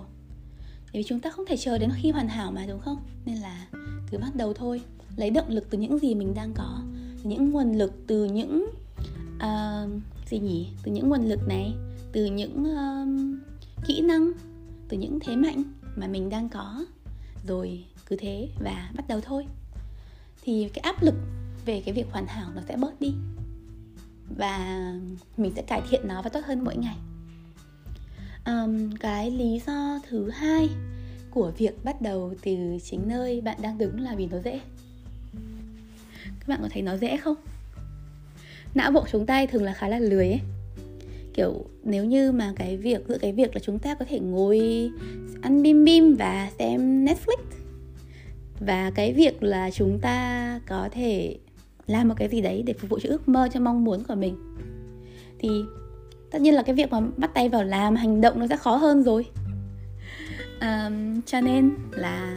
Bởi 0.92 1.02
vì 1.02 1.04
chúng 1.08 1.20
ta 1.20 1.30
không 1.30 1.46
thể 1.48 1.56
chờ 1.56 1.78
đến 1.78 1.90
khi 1.96 2.10
hoàn 2.10 2.28
hảo 2.28 2.52
mà, 2.52 2.66
đúng 2.66 2.80
không? 2.80 2.98
Nên 3.24 3.36
là 3.36 3.66
cứ 4.10 4.18
bắt 4.18 4.36
đầu 4.36 4.52
thôi, 4.52 4.80
lấy 5.16 5.30
động 5.30 5.48
lực 5.48 5.70
từ 5.70 5.78
những 5.78 5.98
gì 5.98 6.14
mình 6.14 6.34
đang 6.34 6.52
có 6.54 6.82
những 7.28 7.50
nguồn 7.50 7.72
lực 7.72 7.92
từ 8.06 8.24
những 8.24 8.70
uh, 9.36 10.02
gì 10.26 10.38
nhỉ? 10.38 10.68
Từ 10.82 10.92
những 10.92 11.08
nguồn 11.08 11.24
lực 11.24 11.40
này 11.48 11.74
từ 12.12 12.24
những 12.24 12.64
uh, 12.64 13.38
kỹ 13.86 14.00
năng 14.00 14.32
từ 14.88 14.98
những 14.98 15.18
thế 15.20 15.36
mạnh 15.36 15.62
mà 15.96 16.06
mình 16.06 16.30
đang 16.30 16.48
có. 16.48 16.84
Rồi 17.46 17.84
cứ 18.06 18.16
thế 18.16 18.48
và 18.60 18.90
bắt 18.96 19.08
đầu 19.08 19.20
thôi. 19.20 19.46
Thì 20.42 20.68
cái 20.74 20.82
áp 20.82 21.02
lực 21.02 21.14
về 21.64 21.82
cái 21.84 21.94
việc 21.94 22.06
hoàn 22.10 22.26
hảo 22.26 22.50
nó 22.54 22.62
sẽ 22.68 22.76
bớt 22.76 23.00
đi. 23.00 23.14
Và 24.36 24.92
mình 25.36 25.52
sẽ 25.56 25.62
cải 25.62 25.82
thiện 25.90 26.08
nó 26.08 26.22
và 26.22 26.28
tốt 26.28 26.40
hơn 26.44 26.64
mỗi 26.64 26.76
ngày. 26.76 26.96
Um, 28.46 28.90
cái 29.00 29.30
lý 29.30 29.60
do 29.66 30.00
thứ 30.08 30.30
hai 30.30 30.68
của 31.30 31.52
việc 31.58 31.84
bắt 31.84 32.00
đầu 32.02 32.34
từ 32.42 32.56
chính 32.82 33.08
nơi 33.08 33.40
bạn 33.40 33.56
đang 33.62 33.78
đứng 33.78 34.00
là 34.00 34.14
vì 34.14 34.26
nó 34.26 34.38
dễ 34.44 34.60
các 36.46 36.52
bạn 36.52 36.62
có 36.62 36.68
thấy 36.72 36.82
nó 36.82 36.96
dễ 36.96 37.16
không? 37.16 37.36
Não 38.74 38.90
bộ 38.90 39.04
chúng 39.12 39.26
ta 39.26 39.46
thường 39.46 39.62
là 39.62 39.72
khá 39.72 39.88
là 39.88 39.98
lười 39.98 40.28
ấy. 40.28 40.40
Kiểu 41.34 41.64
nếu 41.84 42.04
như 42.04 42.32
mà 42.32 42.52
cái 42.56 42.76
việc 42.76 43.04
giữa 43.08 43.18
cái 43.18 43.32
việc 43.32 43.54
là 43.54 43.60
chúng 43.60 43.78
ta 43.78 43.94
có 43.94 44.04
thể 44.08 44.20
ngồi 44.20 44.90
ăn 45.42 45.62
bim 45.62 45.84
bim 45.84 46.14
và 46.14 46.50
xem 46.58 47.04
Netflix 47.04 47.36
và 48.60 48.92
cái 48.94 49.12
việc 49.12 49.42
là 49.42 49.70
chúng 49.70 49.98
ta 50.02 50.60
có 50.66 50.88
thể 50.92 51.36
làm 51.86 52.08
một 52.08 52.14
cái 52.18 52.28
gì 52.28 52.40
đấy 52.40 52.62
để 52.66 52.72
phục 52.72 52.90
vụ 52.90 52.98
cho 53.02 53.08
ước 53.08 53.28
mơ 53.28 53.48
cho 53.52 53.60
mong 53.60 53.84
muốn 53.84 54.04
của 54.04 54.14
mình 54.14 54.36
thì 55.38 55.48
tất 56.30 56.40
nhiên 56.40 56.54
là 56.54 56.62
cái 56.62 56.74
việc 56.74 56.90
mà 56.90 57.00
bắt 57.16 57.30
tay 57.34 57.48
vào 57.48 57.64
làm 57.64 57.96
hành 57.96 58.20
động 58.20 58.38
nó 58.38 58.46
sẽ 58.46 58.56
khó 58.56 58.76
hơn 58.76 59.02
rồi. 59.02 59.26
Um, 60.60 61.22
cho 61.26 61.40
nên 61.40 61.70
là 61.90 62.36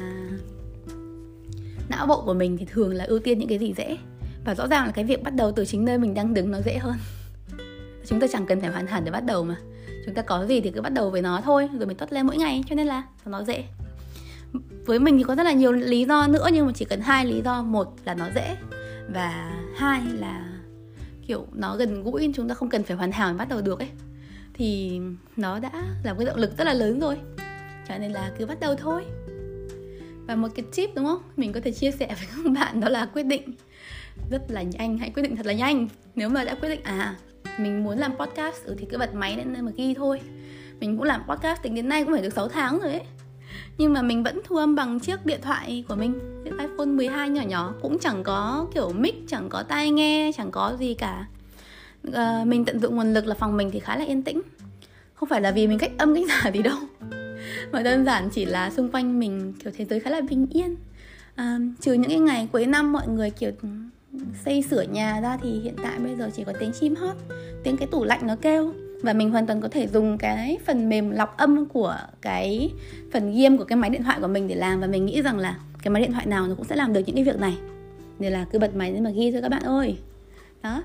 não 1.89 2.07
bộ 2.07 2.21
của 2.25 2.33
mình 2.33 2.57
thì 2.57 2.65
thường 2.65 2.93
là 2.93 3.03
ưu 3.03 3.19
tiên 3.19 3.39
những 3.39 3.49
cái 3.49 3.57
gì 3.57 3.73
dễ? 3.77 3.97
Và 4.45 4.55
rõ 4.55 4.67
ràng 4.67 4.85
là 4.85 4.91
cái 4.91 5.05
việc 5.05 5.23
bắt 5.23 5.33
đầu 5.35 5.51
từ 5.51 5.65
chính 5.65 5.85
nơi 5.85 5.97
mình 5.97 6.13
đang 6.13 6.33
đứng 6.33 6.51
nó 6.51 6.61
dễ 6.61 6.77
hơn. 6.77 6.95
Chúng 8.05 8.19
ta 8.19 8.27
chẳng 8.27 8.45
cần 8.45 8.61
phải 8.61 8.69
hoàn 8.69 8.87
hẳn 8.87 9.05
để 9.05 9.11
bắt 9.11 9.25
đầu 9.25 9.43
mà. 9.43 9.55
Chúng 10.05 10.15
ta 10.15 10.21
có 10.21 10.45
gì 10.45 10.61
thì 10.61 10.71
cứ 10.71 10.81
bắt 10.81 10.93
đầu 10.93 11.09
với 11.09 11.21
nó 11.21 11.41
thôi, 11.43 11.69
rồi 11.77 11.85
mình 11.85 11.97
tốt 11.97 12.05
lên 12.11 12.27
mỗi 12.27 12.37
ngày, 12.37 12.63
cho 12.69 12.75
nên 12.75 12.87
là 12.87 13.03
nó 13.25 13.43
dễ. 13.43 13.63
Với 14.85 14.99
mình 14.99 15.17
thì 15.17 15.23
có 15.23 15.35
rất 15.35 15.43
là 15.43 15.51
nhiều 15.51 15.71
lý 15.71 16.05
do 16.05 16.27
nữa, 16.27 16.47
nhưng 16.53 16.65
mà 16.65 16.71
chỉ 16.75 16.85
cần 16.85 17.01
hai 17.01 17.25
lý 17.25 17.41
do. 17.45 17.61
Một 17.61 17.95
là 18.05 18.13
nó 18.13 18.25
dễ, 18.35 18.55
và 19.13 19.59
hai 19.75 20.01
là, 20.19 20.49
kiểu, 21.27 21.47
nó 21.53 21.75
gần 21.75 22.03
gũi, 22.03 22.31
chúng 22.35 22.49
ta 22.49 22.55
không 22.55 22.69
cần 22.69 22.83
phải 22.83 22.97
hoàn 22.97 23.11
hảo 23.11 23.31
để 23.31 23.37
bắt 23.37 23.49
đầu 23.49 23.61
được 23.61 23.79
ấy. 23.79 23.89
Thì 24.53 24.99
nó 25.37 25.59
đã 25.59 25.71
là 26.03 26.13
một 26.13 26.19
cái 26.19 26.25
động 26.25 26.37
lực 26.37 26.57
rất 26.57 26.63
là 26.63 26.73
lớn 26.73 26.99
rồi. 26.99 27.17
Cho 27.87 27.97
nên 27.97 28.11
là 28.11 28.31
cứ 28.37 28.45
bắt 28.45 28.59
đầu 28.59 28.75
thôi 28.75 29.03
và 30.29 30.35
một 30.35 30.47
cái 30.55 30.65
tip 30.75 30.95
đúng 30.95 31.05
không? 31.05 31.21
Mình 31.37 31.53
có 31.53 31.59
thể 31.63 31.71
chia 31.71 31.91
sẻ 31.91 32.07
với 32.07 32.27
các 32.35 32.51
bạn 32.51 32.79
đó 32.79 32.89
là 32.89 33.05
quyết 33.05 33.23
định 33.23 33.55
rất 34.31 34.41
là 34.49 34.61
nhanh. 34.61 34.97
Hãy 34.97 35.09
quyết 35.09 35.23
định 35.23 35.35
thật 35.35 35.45
là 35.45 35.53
nhanh. 35.53 35.87
Nếu 36.15 36.29
mà 36.29 36.43
đã 36.43 36.55
quyết 36.55 36.69
định 36.69 36.83
à 36.83 37.15
mình 37.57 37.83
muốn 37.83 37.97
làm 37.97 38.15
podcast 38.15 38.65
ừ 38.65 38.75
thì 38.77 38.85
cứ 38.89 38.97
bật 38.97 39.13
máy 39.13 39.37
lên 39.37 39.65
mà 39.65 39.71
ghi 39.75 39.93
thôi. 39.93 40.19
Mình 40.79 40.97
cũng 40.97 41.05
làm 41.05 41.21
podcast 41.27 41.61
tính 41.61 41.75
đến 41.75 41.89
nay 41.89 42.03
cũng 42.03 42.13
phải 42.13 42.21
được 42.21 42.33
6 42.33 42.47
tháng 42.47 42.79
rồi 42.79 42.91
ấy. 42.91 43.01
Nhưng 43.77 43.93
mà 43.93 44.01
mình 44.01 44.23
vẫn 44.23 44.41
thu 44.43 44.57
âm 44.57 44.75
bằng 44.75 44.99
chiếc 44.99 45.25
điện 45.25 45.39
thoại 45.41 45.83
của 45.87 45.95
mình. 45.95 46.19
Chiếc 46.43 46.51
iPhone 46.59 46.85
12 46.85 47.29
nhỏ 47.29 47.41
nhỏ 47.41 47.73
cũng 47.81 47.99
chẳng 47.99 48.23
có 48.23 48.67
kiểu 48.73 48.89
mic 48.93 49.15
chẳng 49.27 49.49
có 49.49 49.63
tai 49.63 49.91
nghe 49.91 50.31
chẳng 50.37 50.51
có 50.51 50.75
gì 50.79 50.93
cả. 50.93 51.25
À, 52.13 52.43
mình 52.47 52.65
tận 52.65 52.79
dụng 52.79 52.95
nguồn 52.95 53.13
lực 53.13 53.25
là 53.25 53.35
phòng 53.35 53.57
mình 53.57 53.69
thì 53.71 53.79
khá 53.79 53.97
là 53.97 54.05
yên 54.05 54.23
tĩnh. 54.23 54.41
Không 55.13 55.29
phải 55.29 55.41
là 55.41 55.51
vì 55.51 55.67
mình 55.67 55.79
cách 55.79 55.91
âm 55.97 56.15
cách 56.15 56.23
giả 56.27 56.51
gì 56.51 56.61
đâu 56.61 56.77
mà 57.71 57.83
đơn 57.83 58.05
giản 58.05 58.29
chỉ 58.29 58.45
là 58.45 58.69
xung 58.69 58.91
quanh 58.91 59.19
mình 59.19 59.53
kiểu 59.63 59.73
thế 59.77 59.85
giới 59.85 59.99
khá 59.99 60.09
là 60.09 60.21
bình 60.21 60.47
yên. 60.49 60.75
À, 61.35 61.59
trừ 61.81 61.93
những 61.93 62.09
cái 62.09 62.19
ngày 62.19 62.47
cuối 62.51 62.65
năm 62.65 62.91
mọi 62.93 63.07
người 63.07 63.29
kiểu 63.29 63.51
xây 64.45 64.61
sửa 64.61 64.81
nhà 64.81 65.21
ra 65.21 65.37
thì 65.41 65.59
hiện 65.59 65.75
tại 65.83 65.99
bây 65.99 66.15
giờ 66.15 66.29
chỉ 66.35 66.43
có 66.43 66.53
tiếng 66.59 66.71
chim 66.79 66.95
hót 66.95 67.15
tiếng 67.63 67.77
cái 67.77 67.87
tủ 67.91 68.03
lạnh 68.03 68.27
nó 68.27 68.35
kêu. 68.35 68.73
Và 69.01 69.13
mình 69.13 69.31
hoàn 69.31 69.47
toàn 69.47 69.61
có 69.61 69.67
thể 69.67 69.87
dùng 69.87 70.17
cái 70.17 70.57
phần 70.65 70.89
mềm 70.89 71.09
lọc 71.09 71.37
âm 71.37 71.65
của 71.65 71.97
cái 72.21 72.71
phần 73.13 73.35
ghi 73.35 73.43
âm 73.43 73.57
của 73.57 73.63
cái 73.63 73.77
máy 73.77 73.89
điện 73.89 74.03
thoại 74.03 74.17
của 74.21 74.27
mình 74.27 74.47
để 74.47 74.55
làm. 74.55 74.81
Và 74.81 74.87
mình 74.87 75.05
nghĩ 75.05 75.21
rằng 75.21 75.37
là 75.37 75.57
cái 75.83 75.91
máy 75.91 76.01
điện 76.01 76.11
thoại 76.11 76.25
nào 76.25 76.47
nó 76.47 76.55
cũng 76.55 76.65
sẽ 76.65 76.75
làm 76.75 76.93
được 76.93 77.01
những 77.05 77.15
cái 77.15 77.25
việc 77.25 77.39
này. 77.39 77.57
Nên 78.19 78.33
là 78.33 78.45
cứ 78.51 78.59
bật 78.59 78.75
máy 78.75 78.93
lên 78.93 79.03
mà 79.03 79.09
ghi 79.09 79.31
thôi 79.31 79.41
các 79.41 79.49
bạn 79.49 79.63
ơi 79.63 79.97
đó. 80.63 80.83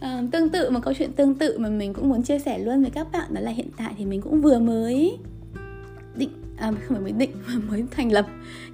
À, 0.00 0.22
tương 0.32 0.48
tự 0.48 0.70
một 0.70 0.80
câu 0.82 0.94
chuyện 0.94 1.12
tương 1.12 1.34
tự 1.34 1.58
mà 1.58 1.68
mình 1.68 1.94
cũng 1.94 2.08
muốn 2.08 2.22
chia 2.22 2.38
sẻ 2.38 2.58
luôn 2.58 2.82
với 2.82 2.90
các 2.90 3.12
bạn 3.12 3.34
đó 3.34 3.40
là 3.40 3.50
hiện 3.50 3.68
tại 3.76 3.94
thì 3.98 4.04
mình 4.04 4.20
cũng 4.20 4.40
vừa 4.40 4.58
mới 4.58 5.16
à, 6.56 6.72
không 6.72 6.96
phải 6.96 7.00
mới 7.00 7.12
định 7.12 7.30
mà 7.46 7.54
mới 7.70 7.84
thành 7.90 8.12
lập 8.12 8.26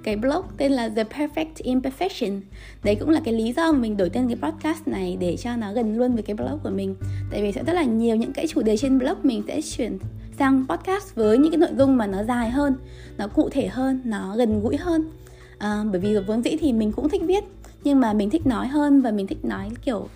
cái 0.03 0.15
blog 0.15 0.41
tên 0.57 0.71
là 0.71 0.89
The 0.89 1.03
Perfect 1.03 1.53
Imperfection. 1.57 2.41
Đấy 2.83 2.95
cũng 2.95 3.09
là 3.09 3.21
cái 3.25 3.33
lý 3.33 3.53
do 3.53 3.71
mà 3.71 3.79
mình 3.79 3.97
đổi 3.97 4.09
tên 4.09 4.27
cái 4.27 4.51
podcast 4.51 4.87
này 4.87 5.17
để 5.19 5.37
cho 5.37 5.55
nó 5.55 5.73
gần 5.73 5.97
luôn 5.97 6.13
với 6.13 6.23
cái 6.23 6.35
blog 6.35 6.59
của 6.63 6.69
mình. 6.69 6.95
Tại 7.31 7.41
vì 7.41 7.51
sẽ 7.51 7.63
rất 7.63 7.73
là 7.73 7.83
nhiều 7.83 8.15
những 8.15 8.33
cái 8.33 8.47
chủ 8.47 8.61
đề 8.61 8.77
trên 8.77 8.99
blog 8.99 9.17
mình 9.23 9.43
sẽ 9.47 9.61
chuyển 9.61 9.97
sang 10.39 10.65
podcast 10.69 11.15
với 11.15 11.37
những 11.37 11.51
cái 11.51 11.57
nội 11.57 11.71
dung 11.77 11.97
mà 11.97 12.07
nó 12.07 12.23
dài 12.23 12.49
hơn 12.49 12.75
nó 13.17 13.27
cụ 13.27 13.49
thể 13.49 13.67
hơn 13.67 14.01
nó 14.05 14.35
gần 14.37 14.61
gũi 14.61 14.77
hơn. 14.77 15.11
À, 15.57 15.83
bởi 15.91 15.99
vì 15.99 16.17
vốn 16.27 16.43
dĩ 16.43 16.57
thì 16.59 16.73
mình 16.73 16.91
cũng 16.91 17.09
thích 17.09 17.21
viết 17.25 17.43
nhưng 17.83 17.99
mà 17.99 18.13
mình 18.13 18.29
thích 18.29 18.47
nói 18.47 18.67
hơn 18.67 19.01
và 19.01 19.11
mình 19.11 19.27
thích 19.27 19.45
nói 19.45 19.69
kiểu 19.85 20.07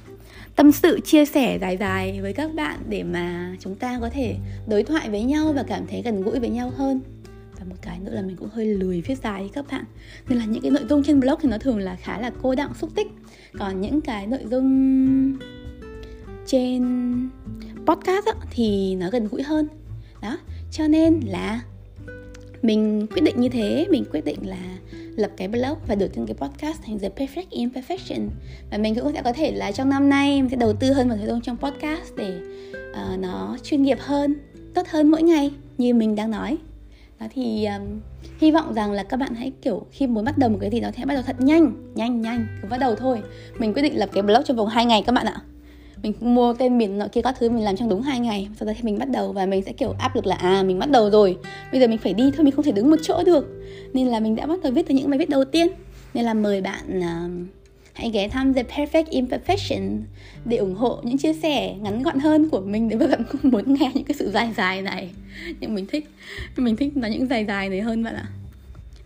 tâm 0.55 0.72
sự 0.72 1.00
chia 1.00 1.25
sẻ 1.25 1.57
dài 1.62 1.77
dài 1.77 2.22
với 2.22 2.34
các 2.34 2.55
bạn 2.55 2.79
để 2.89 3.03
mà 3.03 3.55
chúng 3.60 3.75
ta 3.75 4.00
có 4.01 4.10
thể 4.10 4.36
đối 4.67 4.84
thoại 4.84 5.10
với 5.10 5.24
nhau 5.24 5.53
và 5.55 5.63
cảm 5.63 5.88
thấy 5.88 6.01
gần 6.01 6.22
gũi 6.22 6.39
với 6.39 6.50
nhau 6.50 6.72
hơn 6.77 7.01
và 7.59 7.65
một 7.65 7.75
cái 7.81 8.00
nữa 8.00 8.12
là 8.12 8.21
mình 8.21 8.35
cũng 8.35 8.50
hơi 8.53 8.65
lười 8.65 9.01
viết 9.01 9.15
dài 9.24 9.41
ấy 9.41 9.50
các 9.53 9.65
bạn. 9.71 9.83
Nên 10.29 10.38
là 10.38 10.45
những 10.45 10.62
cái 10.62 10.71
nội 10.71 10.83
dung 10.89 11.03
trên 11.03 11.19
blog 11.19 11.35
thì 11.41 11.50
nó 11.50 11.57
thường 11.57 11.79
là 11.79 11.95
khá 11.95 12.19
là 12.19 12.31
cô 12.41 12.55
đọng 12.55 12.74
xúc 12.74 12.89
tích. 12.95 13.07
Còn 13.59 13.81
những 13.81 14.01
cái 14.01 14.27
nội 14.27 14.41
dung 14.51 15.38
trên 16.45 16.83
podcast 17.85 18.25
á, 18.25 18.33
thì 18.51 18.95
nó 18.95 19.09
gần 19.09 19.27
gũi 19.27 19.43
hơn. 19.43 19.67
Đó 20.21 20.38
cho 20.71 20.88
nên 20.88 21.19
là 21.25 21.62
mình 22.62 23.07
quyết 23.07 23.21
định 23.21 23.41
như 23.41 23.50
thế. 23.50 23.88
Mình 23.89 24.05
quyết 24.12 24.25
định 24.25 24.47
là 24.47 24.77
lập 25.15 25.31
cái 25.38 25.47
blog 25.47 25.77
và 25.88 25.95
đổi 25.95 26.09
tên 26.09 26.25
cái 26.25 26.35
podcast 26.35 26.81
thành 26.81 27.00
The 27.00 27.09
Perfect 27.09 27.50
Imperfection. 27.50 28.27
Và 28.71 28.77
mình 28.77 28.95
cũng 28.95 29.13
sẽ 29.13 29.21
có 29.21 29.33
thể 29.33 29.51
là 29.51 29.71
trong 29.71 29.89
năm 29.89 30.09
nay 30.09 30.41
mình 30.41 30.50
sẽ 30.50 30.57
đầu 30.57 30.74
tư 30.74 30.93
hơn 30.93 31.07
vào 31.09 31.17
nội 31.17 31.27
dung 31.27 31.41
trong 31.41 31.57
podcast 31.57 32.15
để 32.17 32.39
uh, 32.91 33.19
nó 33.19 33.57
chuyên 33.63 33.81
nghiệp 33.81 33.97
hơn 34.01 34.35
tốt 34.74 34.88
hơn 34.88 35.12
mỗi 35.12 35.24
ngày 35.24 35.51
như 35.77 35.93
mình 35.93 36.15
đang 36.15 36.31
nói 36.31 36.57
đó 37.19 37.27
thì 37.34 37.65
um, 37.65 38.00
hy 38.39 38.51
vọng 38.51 38.74
rằng 38.74 38.91
là 38.91 39.03
các 39.03 39.17
bạn 39.17 39.36
hãy 39.36 39.51
kiểu 39.62 39.86
khi 39.91 40.07
muốn 40.07 40.25
bắt 40.25 40.38
đầu 40.38 40.50
một 40.50 40.57
cái 40.62 40.69
gì 40.69 40.79
đó 40.79 40.89
thì 40.93 40.98
hãy 40.98 41.05
bắt 41.05 41.13
đầu 41.13 41.24
thật 41.24 41.36
nhanh 41.39 41.74
nhanh 41.95 42.22
nhanh 42.22 42.48
cứ 42.62 42.67
bắt 42.67 42.79
đầu 42.79 42.95
thôi. 42.95 43.22
Mình 43.60 43.74
quyết 43.74 43.81
định 43.81 43.98
lập 43.98 44.10
cái 44.13 44.24
blog 44.24 44.43
trong 44.45 44.57
vòng 44.57 44.67
2 44.67 44.86
ngày 44.86 45.03
các 45.05 45.12
bạn 45.12 45.25
ạ. 45.25 45.41
Mình 46.03 46.13
mua 46.19 46.53
tên 46.53 46.77
miền 46.77 46.98
nọ 46.98 47.07
kia 47.12 47.22
các 47.22 47.36
thứ 47.39 47.50
mình 47.50 47.63
làm 47.63 47.75
trong 47.75 47.89
đúng 47.89 48.01
hai 48.01 48.19
ngày 48.19 48.50
sau 48.60 48.67
đó 48.67 48.74
thì 48.75 48.84
mình 48.84 49.00
bắt 49.00 49.10
đầu 49.10 49.31
và 49.31 49.45
mình 49.45 49.63
sẽ 49.63 49.72
kiểu 49.72 49.95
áp 50.00 50.15
lực 50.15 50.25
là 50.25 50.36
à 50.36 50.63
mình 50.63 50.79
bắt 50.79 50.89
đầu 50.89 51.10
rồi. 51.10 51.38
Bây 51.72 51.81
giờ 51.81 51.88
mình 51.88 51.98
phải 51.98 52.13
đi 52.13 52.31
thôi 52.31 52.43
mình 52.43 52.55
không 52.55 52.65
thể 52.65 52.72
đứng 52.72 52.89
một 52.89 52.98
chỗ 53.01 53.24
được. 53.24 53.45
Nên 53.93 54.07
là 54.07 54.19
mình 54.19 54.36
đã 54.36 54.45
bắt 54.45 54.60
đầu 54.63 54.72
viết 54.72 54.88
từ 54.88 54.95
những 54.95 55.10
bài 55.10 55.19
viết 55.19 55.29
đầu 55.29 55.45
tiên. 55.45 55.67
Nên 56.13 56.25
là 56.25 56.34
mời 56.34 56.62
bạn 56.62 57.00
uh, 57.00 57.64
hãy 57.96 58.12
ghé 58.12 58.28
thăm 58.28 58.54
The 58.54 58.64
Perfect 58.64 59.06
Imperfection 59.06 60.00
để 60.46 60.58
ủng 60.58 60.75
hộ 60.75 61.02
những 61.04 61.18
chia 61.18 61.34
sẻ 61.34 61.75
ngắn 61.82 62.04
gọn 62.04 62.20
hơn 62.20 62.50
của 62.50 62.60
mình 62.60 62.88
nếu 62.88 63.00
bạn 63.00 63.24
không 63.24 63.42
muốn 63.52 63.74
nghe 63.74 63.92
những 63.94 64.04
cái 64.04 64.16
sự 64.20 64.32
dài 64.32 64.54
dài 64.58 64.82
này 64.82 65.10
nhưng 65.60 65.75
mình 65.75 65.86
thích 65.88 66.10
mình 66.58 66.75
thích 66.75 66.98
nói 66.98 67.12
những 67.12 67.28
dài 67.28 67.46
dài 67.46 67.70
này 67.70 67.82
hơn 67.82 68.04
bạn 68.04 68.16
ạ 68.16 68.25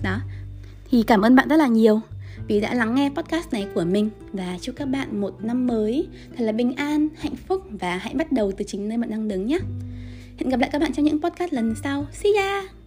đó 0.04 0.20
thì 0.92 1.04
cảm 1.08 1.22
ơn 1.22 1.36
bạn 1.36 1.48
rất 1.48 1.56
là 1.56 1.68
nhiều 1.68 2.02
vì 2.50 2.62
đã 2.62 2.74
lắng 2.74 2.96
nghe 2.96 3.10
podcast 3.10 3.54
này 3.54 3.68
của 3.74 3.84
mình 3.84 4.10
và 4.34 4.58
chúc 4.62 4.76
các 4.76 4.86
bạn 4.86 5.22
một 5.22 5.44
năm 5.44 5.68
mới 5.68 6.08
thật 6.38 6.44
là 6.44 6.52
bình 6.52 6.76
an, 6.76 7.08
hạnh 7.18 7.36
phúc 7.48 7.64
và 7.70 7.98
hãy 7.98 8.14
bắt 8.14 8.32
đầu 8.32 8.52
từ 8.58 8.66
chính 8.68 8.90
nơi 8.90 8.98
bạn 8.98 9.10
đang 9.10 9.28
đứng 9.28 9.48
nhé. 9.48 9.60
Hẹn 10.38 10.50
gặp 10.50 10.60
lại 10.60 10.70
các 10.74 10.82
bạn 10.82 10.94
trong 10.94 11.06
những 11.06 11.22
podcast 11.22 11.54
lần 11.54 11.76
sau. 11.84 12.06
See 12.14 12.34
ya! 12.38 12.79